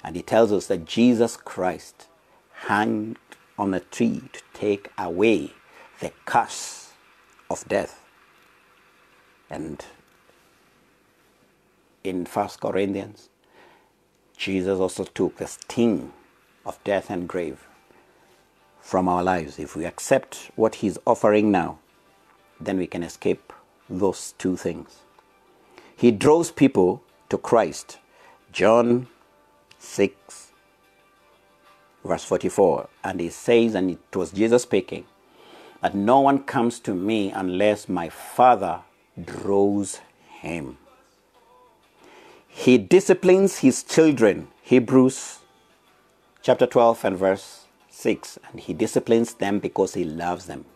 [0.04, 2.08] And he tells us that Jesus Christ
[2.62, 3.16] hung
[3.58, 5.52] on a tree to take away
[6.00, 6.92] the curse
[7.48, 8.00] of death.
[9.48, 9.84] And
[12.02, 13.28] in First Corinthians,
[14.36, 16.12] Jesus also took the sting
[16.66, 17.66] of death and grave
[18.80, 19.58] from our lives.
[19.58, 21.78] If we accept what He's offering now,
[22.60, 23.52] then we can escape
[23.88, 25.00] those two things.
[25.94, 27.02] He draws people
[27.32, 27.98] to Christ.
[28.52, 29.08] John
[29.78, 30.52] 6,
[32.04, 32.90] verse 44.
[33.02, 35.06] And he says, and it was Jesus speaking,
[35.80, 38.80] that no one comes to me unless my Father
[39.24, 40.76] draws him.
[42.46, 44.48] He disciplines his children.
[44.60, 45.38] Hebrews
[46.42, 48.38] chapter 12 and verse 6.
[48.50, 50.66] And he disciplines them because he loves them.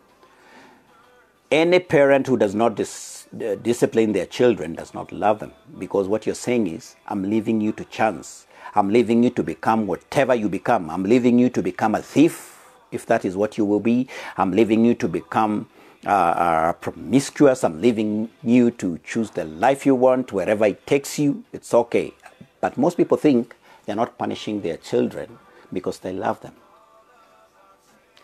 [1.51, 3.16] Any parent who does not dis-
[3.61, 7.71] discipline their children does not love them because what you're saying is, I'm leaving you
[7.73, 8.47] to chance.
[8.75, 10.89] I'm leaving you to become whatever you become.
[10.89, 14.07] I'm leaving you to become a thief, if that is what you will be.
[14.37, 15.67] I'm leaving you to become
[16.05, 17.63] uh, uh, promiscuous.
[17.63, 21.43] I'm leaving you to choose the life you want, wherever it takes you.
[21.53, 22.13] It's okay.
[22.61, 23.55] But most people think
[23.85, 25.39] they're not punishing their children
[25.73, 26.53] because they love them.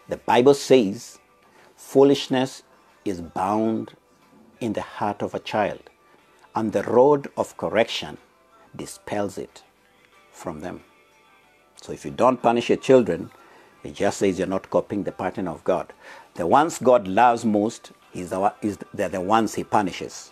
[0.10, 1.20] The Bible says
[1.76, 2.64] foolishness
[3.06, 3.94] is bound
[4.64, 5.90] in the heart of a child,
[6.56, 8.18] and the rod of correction
[8.74, 9.62] dispels it
[10.32, 10.80] from them.
[11.82, 13.30] So if you don't punish your children,
[13.84, 15.92] it just says you're not copying the pattern of God.
[16.36, 20.32] The ones God loves most is the, is they're the ones He punishes.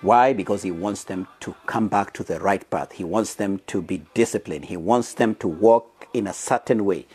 [0.00, 0.32] Why?
[0.32, 2.92] Because He wants them to come back to the right path.
[2.92, 4.64] He wants them to be disciplined.
[4.64, 7.06] He wants them to walk in a certain way.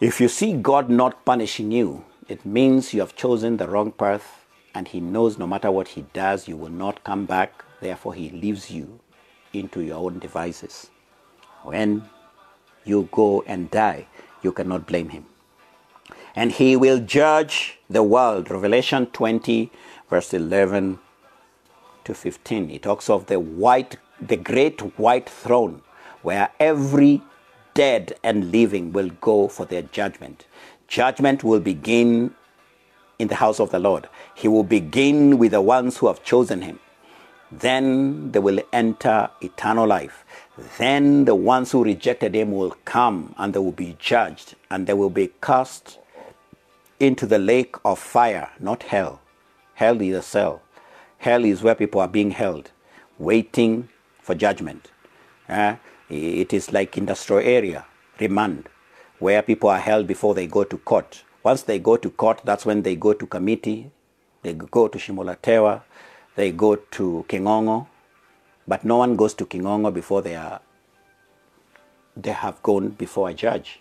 [0.00, 4.45] If you see God not punishing you, it means you have chosen the wrong path
[4.76, 7.64] and He knows no matter what He does, you will not come back.
[7.80, 9.00] Therefore, He leaves you
[9.54, 10.90] into your own devices.
[11.62, 12.04] When
[12.84, 14.06] you go and die,
[14.42, 15.24] you cannot blame Him.
[16.34, 18.50] And He will judge the world.
[18.50, 19.72] Revelation 20,
[20.10, 20.98] verse 11
[22.04, 22.68] to 15.
[22.68, 25.80] He talks of the white, the great white throne
[26.20, 27.22] where every
[27.72, 30.46] dead and living will go for their judgment.
[30.86, 32.34] Judgment will begin
[33.18, 34.08] in the house of the Lord.
[34.34, 36.78] He will begin with the ones who have chosen him.
[37.50, 40.24] Then they will enter eternal life.
[40.78, 44.94] Then the ones who rejected him will come and they will be judged and they
[44.94, 45.98] will be cast
[46.98, 49.20] into the lake of fire, not hell.
[49.74, 50.62] Hell is a cell.
[51.18, 52.70] Hell is where people are being held,
[53.18, 53.88] waiting
[54.22, 54.90] for judgment.
[55.48, 55.76] Uh,
[56.08, 57.84] it is like industrial area,
[58.18, 58.68] remand
[59.18, 61.22] where people are held before they go to court.
[61.46, 63.88] Once they go to court, that's when they go to Kamiti,
[64.42, 65.80] they go to Shimo La Tewa,
[66.34, 67.86] they go to Kingongo,
[68.66, 70.60] but no one goes to Kingongo before they are
[72.16, 73.78] they have gone before a judge.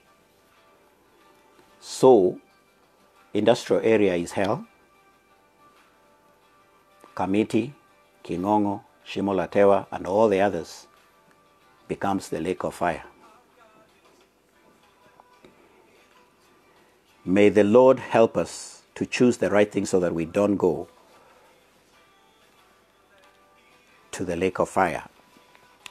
[1.80, 2.40] So,
[3.34, 4.68] industrial area is hell.
[7.16, 7.74] Kamiti,
[8.24, 10.86] Kingongo, Shimo La Tewa, and all the others
[11.88, 13.06] becomes the lake of fire.
[17.26, 20.88] May the Lord help us to choose the right thing so that we don't go
[24.12, 25.04] to the lake of fire.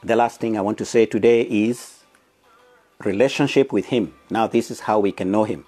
[0.03, 2.05] The last thing I want to say today is
[3.01, 4.14] relationship with Him.
[4.30, 5.64] Now, this is how we can know Him.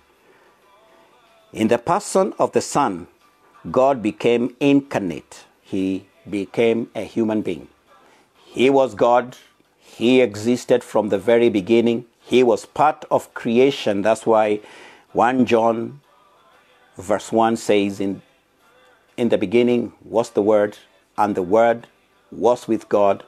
[1.52, 3.08] In the person of the Son,
[3.70, 7.66] God became incarnate, He became a human being.
[8.44, 9.36] He was God,
[9.80, 14.02] He existed from the very beginning, He was part of creation.
[14.02, 14.60] That's why
[15.16, 16.02] 1 John
[16.98, 18.20] verse 1 says, In,
[19.16, 20.76] in the beginning was the Word,
[21.16, 21.86] and the Word
[22.30, 23.24] was with God,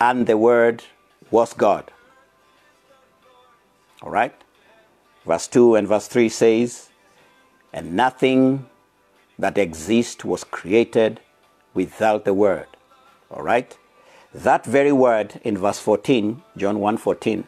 [0.00, 0.82] and the Word
[1.30, 1.92] was God.
[4.00, 4.34] All right?
[5.26, 6.88] Verse 2 and verse 3 says,
[7.74, 8.64] And nothing
[9.38, 11.20] that exists was created
[11.74, 12.66] without the Word.
[13.30, 13.76] All right?
[14.32, 17.46] That very word in verse 14, John 1 14,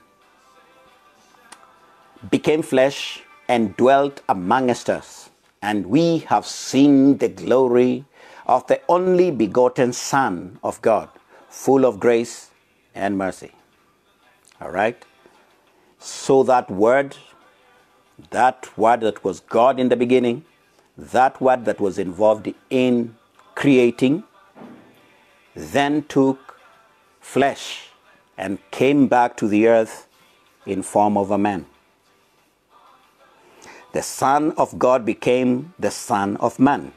[2.30, 5.30] became flesh and dwelt amongst us,
[5.62, 8.04] and we have seen the glory
[8.46, 11.08] of the only begotten Son of God,
[11.48, 12.50] full of grace
[12.94, 13.52] and mercy.
[14.60, 15.02] All right?
[15.98, 17.16] So that word,
[18.30, 20.44] that word that was God in the beginning,
[20.96, 23.16] that word that was involved in
[23.54, 24.24] creating,
[25.54, 26.60] then took
[27.20, 27.88] flesh
[28.36, 30.06] and came back to the earth
[30.66, 31.66] in form of a man.
[33.94, 36.92] The Son of God became the Son of Man.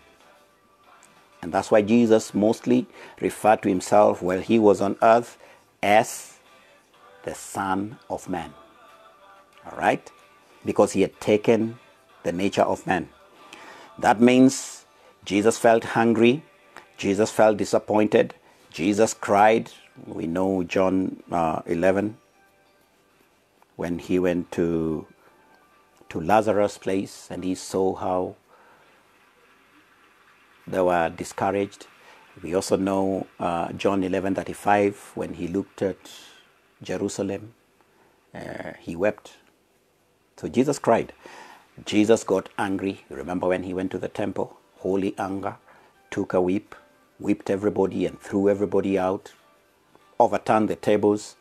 [1.43, 2.87] And that's why Jesus mostly
[3.21, 5.37] referred to himself while he was on earth
[5.83, 6.39] as
[7.21, 8.51] the Son of Man.
[9.63, 10.11] All right?
[10.65, 11.77] Because he had taken
[12.23, 13.09] the nature of man.
[13.99, 14.85] That means
[15.23, 16.43] Jesus felt hungry,
[16.97, 18.33] Jesus felt disappointed,
[18.71, 19.71] Jesus cried.
[20.07, 22.17] We know John uh, 11
[23.75, 25.05] when he went to
[26.09, 28.35] to Lazarus' place and he saw how
[30.67, 31.87] they were discouraged.
[32.41, 35.97] We also know uh, John 11:35 when he looked at
[36.83, 37.53] Jerusalem,
[38.33, 39.33] uh, he wept.
[40.37, 41.13] So Jesus cried.
[41.85, 43.05] Jesus got angry.
[43.09, 44.57] Remember when he went to the temple?
[44.79, 45.57] Holy anger,
[46.11, 46.75] took a whip,
[47.19, 49.33] whipped everybody and threw everybody out,
[50.19, 51.35] overturned the tables.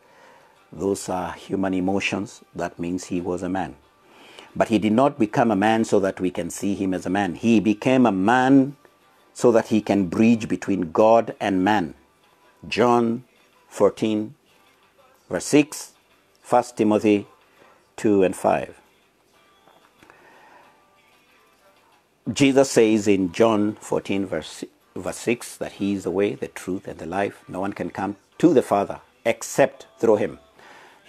[0.71, 2.43] Those are human emotions.
[2.55, 3.75] That means he was a man.
[4.55, 7.09] But he did not become a man so that we can see him as a
[7.09, 7.35] man.
[7.35, 8.75] He became a man
[9.33, 11.93] so that he can bridge between God and man.
[12.67, 13.23] John
[13.67, 14.33] 14,
[15.29, 15.91] verse 6,
[16.49, 17.27] 1 Timothy
[17.97, 18.81] 2 and 5.
[22.33, 24.63] Jesus says in John 14, verse,
[24.95, 27.43] verse 6, that He is the way, the truth, and the life.
[27.47, 30.39] No one can come to the Father except through Him.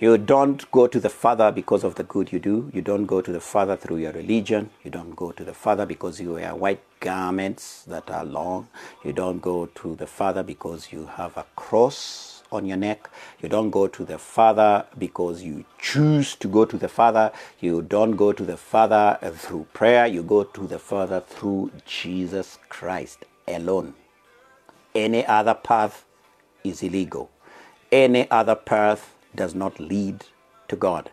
[0.00, 2.70] You don't go to the Father because of the good you do.
[2.72, 4.70] You don't go to the Father through your religion.
[4.84, 8.68] You don't go to the Father because you wear white garments that are long.
[9.02, 13.10] You don't go to the Father because you have a cross on your neck.
[13.42, 17.32] You don't go to the Father because you choose to go to the Father.
[17.58, 20.06] You don't go to the Father through prayer.
[20.06, 23.94] You go to the Father through Jesus Christ alone.
[24.94, 26.04] Any other path
[26.62, 27.30] is illegal.
[27.90, 30.26] Any other path does not lead
[30.68, 31.10] to God.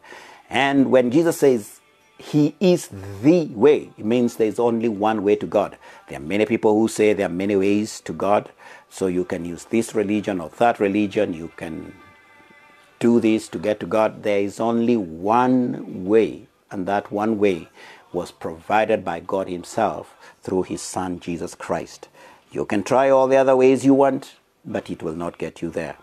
[0.49, 1.79] And when Jesus says
[2.17, 2.89] he is
[3.21, 5.77] the way, it means there's only one way to God.
[6.07, 8.51] There are many people who say there are many ways to God.
[8.89, 11.33] So you can use this religion or that religion.
[11.33, 11.93] You can
[12.99, 14.23] do this to get to God.
[14.23, 17.67] There is only one way, and that one way
[18.13, 22.07] was provided by God Himself through His Son Jesus Christ.
[22.51, 25.69] You can try all the other ways you want, but it will not get you
[25.69, 25.97] there.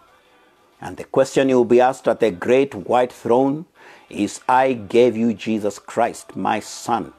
[0.83, 3.67] And the question you will be asked at the great white throne
[4.11, 7.13] is I gave you Jesus Christ, my Son,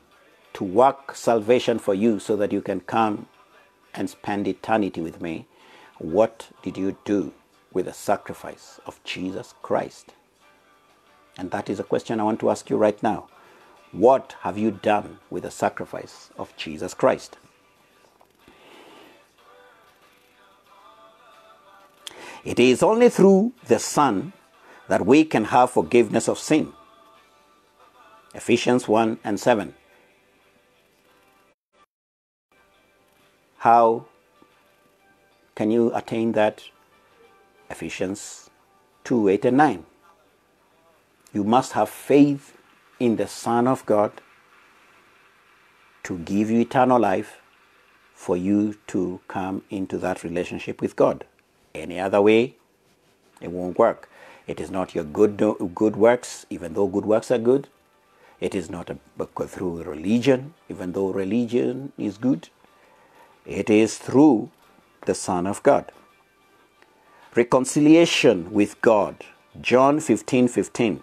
[0.55, 3.27] to work salvation for you so that you can come
[3.93, 5.47] and spend eternity with me.
[5.97, 7.33] What did you do
[7.71, 10.11] with the sacrifice of Jesus Christ?
[11.37, 13.29] And that is a question I want to ask you right now.
[13.93, 17.37] What have you done with the sacrifice of Jesus Christ?
[22.43, 24.33] It is only through the Son
[24.89, 26.73] that we can have forgiveness of sin.
[28.35, 29.73] Ephesians 1 and 7.
[33.57, 34.05] How
[35.55, 36.63] can you attain that?
[37.69, 38.49] Ephesians
[39.05, 39.85] 2 8 and 9.
[41.31, 42.57] You must have faith
[42.99, 44.11] in the Son of God
[46.03, 47.39] to give you eternal life
[48.13, 51.25] for you to come into that relationship with God.
[51.75, 52.55] Any other way,
[53.41, 54.07] it won't work.
[54.45, 55.37] It is not your good
[55.73, 57.67] good works, even though good works are good.
[58.39, 58.97] It is not a,
[59.47, 62.49] through religion, even though religion is good.
[63.45, 64.51] It is through
[65.05, 65.91] the Son of God.
[67.35, 69.23] Reconciliation with God.
[69.59, 71.01] John 15 15.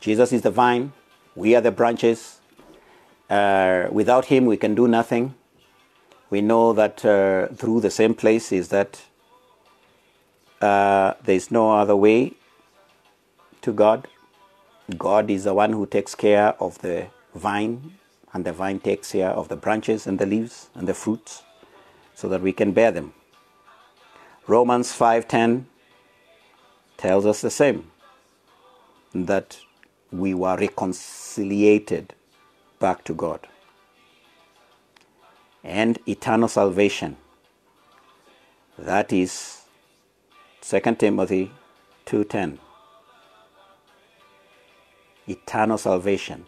[0.00, 0.92] Jesus is the vine,
[1.34, 2.40] we are the branches.
[3.28, 5.34] Uh, without him, we can do nothing
[6.30, 9.02] we know that uh, through the same place is that
[10.60, 12.32] uh, there is no other way
[13.62, 14.06] to God.
[14.96, 17.94] God is the one who takes care of the vine,
[18.32, 21.42] and the vine takes care of the branches and the leaves and the fruits
[22.14, 23.12] so that we can bear them.
[24.46, 25.66] Romans 5:10
[26.96, 27.90] tells us the same
[29.14, 29.58] that
[30.12, 32.14] we were reconciliated
[32.78, 33.46] back to God.
[35.62, 37.16] And eternal salvation.
[38.78, 39.62] That is
[40.62, 41.50] 2 Timothy
[42.06, 42.58] 2:10.
[45.28, 46.46] Eternal salvation.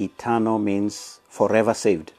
[0.00, 2.12] Eternal means forever saved.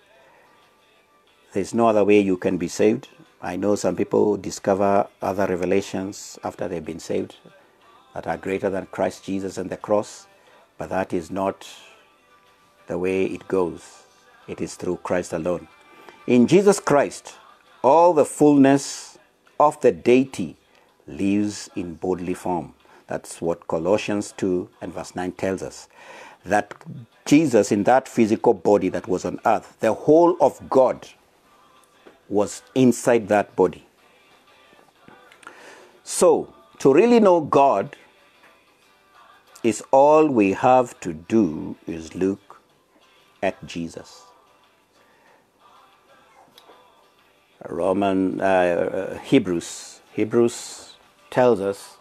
[1.53, 3.09] There's no other way you can be saved.
[3.41, 7.35] I know some people discover other revelations after they've been saved
[8.13, 10.27] that are greater than Christ Jesus and the cross,
[10.77, 11.67] but that is not
[12.87, 14.03] the way it goes.
[14.47, 15.67] It is through Christ alone.
[16.27, 17.35] In Jesus Christ,
[17.83, 19.19] all the fullness
[19.59, 20.57] of the deity
[21.07, 22.73] lives in bodily form.
[23.05, 25.87] That's what Colossians 2 and verse 9 tells us.
[26.43, 26.73] That
[27.25, 31.07] Jesus, in that physical body that was on earth, the whole of God
[32.27, 33.85] was inside that body.
[36.03, 37.95] So, to really know God,
[39.61, 42.61] is all we have to do is look
[43.43, 44.24] at Jesus.
[47.69, 50.95] Roman uh, Hebrews Hebrews
[51.29, 51.97] tells us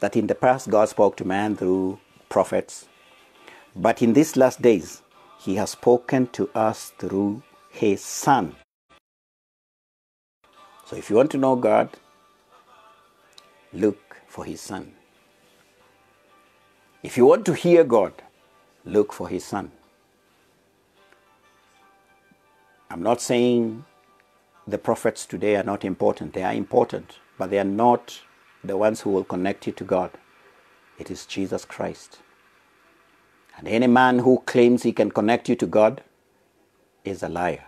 [0.00, 1.98] that in the past God spoke to man through
[2.28, 2.88] prophets,
[3.76, 5.02] but in these last days
[5.38, 8.56] he has spoken to us through his son.
[10.86, 11.90] So if you want to know God,
[13.72, 14.94] look for his son.
[17.02, 18.12] If you want to hear God,
[18.84, 19.70] look for His Son.
[22.90, 23.84] I'm not saying
[24.68, 26.34] the prophets today are not important.
[26.34, 28.20] They are important, but they are not
[28.62, 30.10] the ones who will connect you to God.
[30.98, 32.18] It is Jesus Christ.
[33.56, 36.02] And any man who claims he can connect you to God
[37.02, 37.64] is a liar.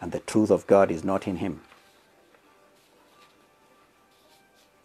[0.00, 1.60] And the truth of God is not in him.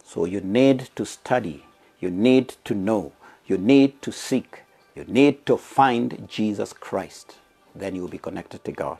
[0.04, 1.64] So you need to study,
[2.00, 3.12] you need to know,
[3.46, 4.62] you need to seek,
[4.94, 7.36] you need to find Jesus Christ.
[7.74, 8.98] Then you will be connected to God.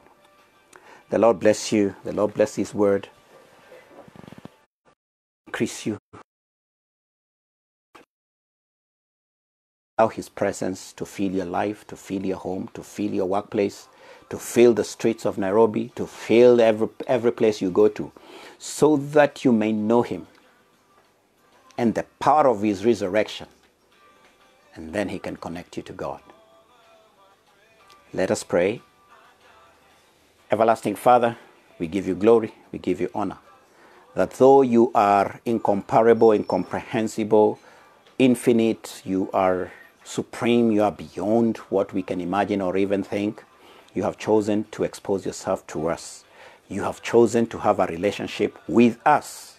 [1.11, 1.96] The Lord bless you.
[2.04, 3.09] The Lord bless His word.
[5.46, 5.98] Increase you.
[9.98, 13.88] Allow His presence to fill your life, to fill your home, to fill your workplace,
[14.30, 18.12] to fill the streets of Nairobi, to fill every, every place you go to,
[18.59, 20.26] so that you may know Him
[21.78, 23.48] and the power of His resurrection
[24.74, 26.20] and then He can connect you to God.
[28.14, 28.82] Let us pray.
[30.51, 31.36] Everlasting Father,
[31.78, 33.36] we give you glory, we give you honor.
[34.14, 37.59] That though you are incomparable, incomprehensible,
[38.18, 39.70] infinite, you are
[40.05, 43.44] supreme, you are beyond what we can imagine or even think,
[43.92, 46.24] you have chosen to expose yourself to us.
[46.66, 49.59] You have chosen to have a relationship with us.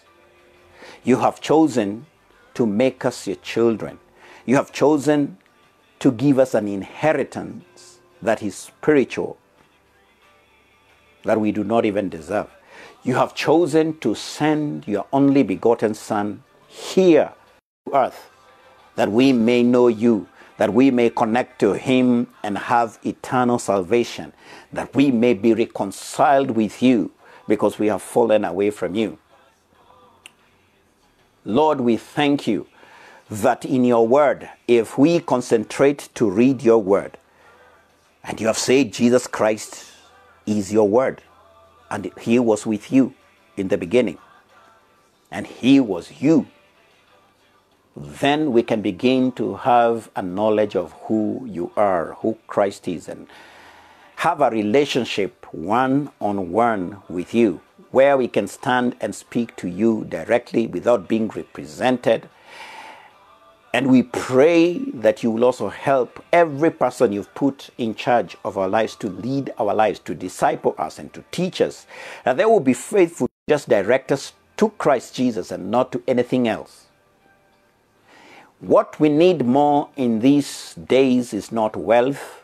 [1.04, 2.06] You have chosen
[2.54, 4.00] to make us your children.
[4.44, 5.38] You have chosen
[6.00, 9.38] to give us an inheritance that is spiritual,
[11.24, 12.48] that we do not even deserve.
[13.02, 17.32] You have chosen to send your only begotten Son here
[17.86, 18.30] to earth
[18.96, 24.32] that we may know you, that we may connect to Him and have eternal salvation,
[24.72, 27.10] that we may be reconciled with you
[27.48, 29.18] because we have fallen away from you.
[31.46, 32.66] Lord, we thank you
[33.30, 37.16] that in your word, if we concentrate to read your word,
[38.22, 39.89] and you have said Jesus Christ
[40.58, 41.22] is your word,
[41.90, 43.14] and he was with you
[43.56, 44.18] in the beginning,
[45.30, 46.46] and he was you,
[47.96, 53.08] then we can begin to have a knowledge of who you are, who Christ is,
[53.08, 53.26] and
[54.16, 59.68] have a relationship one on one with you, where we can stand and speak to
[59.68, 62.28] you directly without being represented
[63.72, 68.58] and we pray that you will also help every person you've put in charge of
[68.58, 71.86] our lives to lead our lives, to disciple us, and to teach us.
[72.24, 76.48] That they will be faithful just direct us to Christ Jesus and not to anything
[76.48, 76.86] else.
[78.58, 82.42] What we need more in these days is not wealth,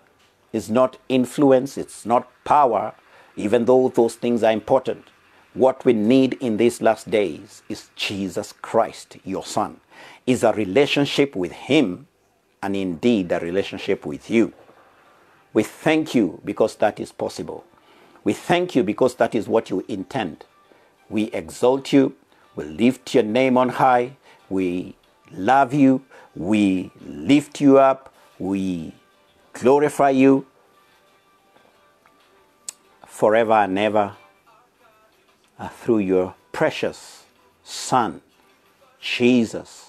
[0.53, 2.95] is not influence, it's not power,
[3.35, 5.09] even though those things are important.
[5.55, 9.81] What we need in these last days is Jesus Christ, your Son
[10.27, 12.07] is a relationship with Him
[12.63, 14.53] and indeed a relationship with you.
[15.53, 17.65] We thank you because that is possible.
[18.25, 20.45] We thank you because that is what you intend.
[21.09, 22.15] We exalt you.
[22.55, 24.17] We lift your name on high.
[24.49, 24.97] We
[25.33, 26.05] love you.
[26.35, 28.13] We lift you up.
[28.39, 28.95] We
[29.53, 30.47] glorify you.
[33.17, 34.15] forever and ever
[35.59, 37.25] uh, through your precious
[37.65, 38.21] Son,
[39.01, 39.86] Jesus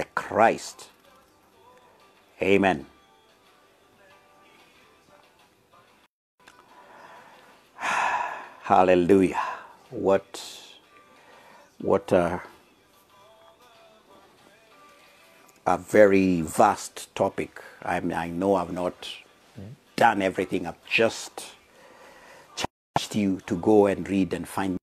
[0.00, 0.88] the Christ.
[2.40, 2.86] Amen.
[8.62, 9.42] Hallelujah.
[9.90, 10.32] What
[11.82, 12.40] what a,
[15.66, 17.60] a very vast topic.
[17.82, 19.08] I, mean, I know I've not
[19.96, 20.66] done everything.
[20.66, 21.44] I've just
[22.56, 24.78] challenged you to go and read and find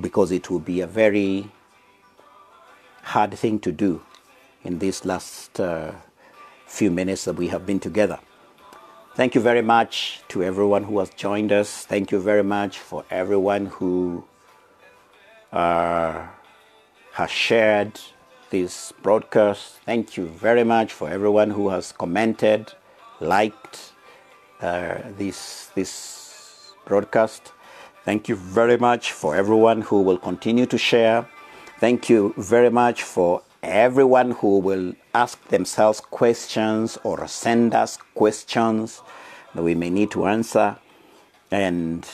[0.00, 1.50] because it will be a very
[3.08, 4.02] hard thing to do
[4.64, 5.92] in these last uh,
[6.66, 8.18] few minutes that we have been together.
[9.16, 11.86] Thank you very much to everyone who has joined us.
[11.86, 14.24] Thank you very much for everyone who
[15.52, 16.26] uh,
[17.12, 17.98] has shared
[18.50, 19.80] this broadcast.
[19.86, 22.72] Thank you very much for everyone who has commented,
[23.20, 23.92] liked
[24.60, 27.52] uh, this this broadcast.
[28.04, 31.26] Thank you very much for everyone who will continue to share.
[31.80, 39.00] Thank you very much for everyone who will ask themselves questions or send us questions
[39.54, 40.76] that we may need to answer.
[41.52, 42.04] And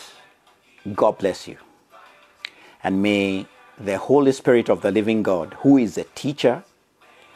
[0.92, 1.56] God bless you.
[2.82, 3.46] And may
[3.78, 6.62] the Holy Spirit of the living God, who is a teacher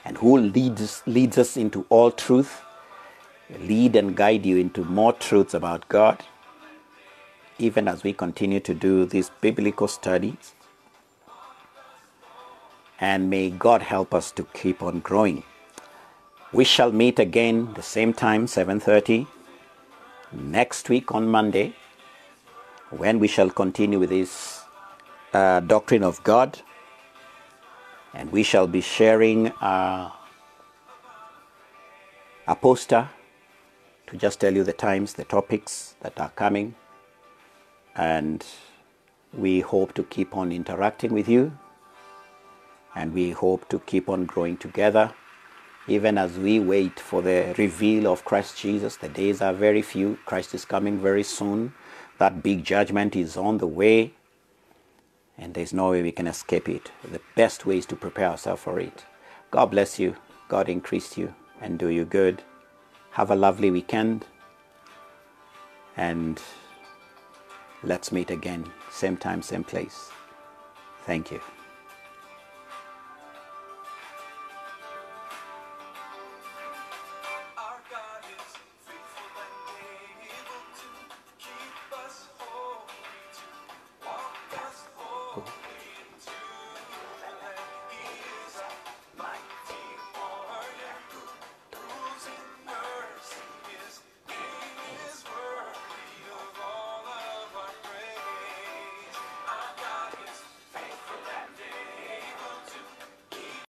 [0.05, 2.61] and who leads, leads us into all truth,
[3.59, 6.23] lead and guide you into more truths about God,
[7.59, 10.53] even as we continue to do these biblical studies.
[13.01, 15.45] And may God help us to keep on growing.
[16.53, 19.27] We shall meet again the same time, 7:30,
[20.33, 21.75] next week on Monday,
[22.91, 24.63] when we shall continue with this
[25.33, 26.61] uh, doctrine of God,
[28.15, 30.11] and we shall be sharing uh,
[32.47, 33.09] a poster
[34.07, 36.75] to just tell you the times, the topics that are coming,
[37.95, 38.45] and
[39.35, 41.53] we hope to keep on interacting with you,
[42.95, 45.13] and we hope to keep on growing together.
[45.87, 50.19] Even as we wait for the reveal of Christ Jesus, the days are very few.
[50.27, 51.73] Christ is coming very soon.
[52.19, 54.13] That big judgment is on the way
[55.39, 56.91] and there's no way we can escape it.
[57.11, 59.05] The best way is to prepare ourselves for it.
[59.51, 60.17] God bless you.
[60.49, 62.43] God increase you and do you good.
[63.13, 64.27] Have a lovely weekend.
[65.97, 66.41] And
[67.83, 70.11] let's meet again, same time, same place.
[71.07, 71.41] Thank you.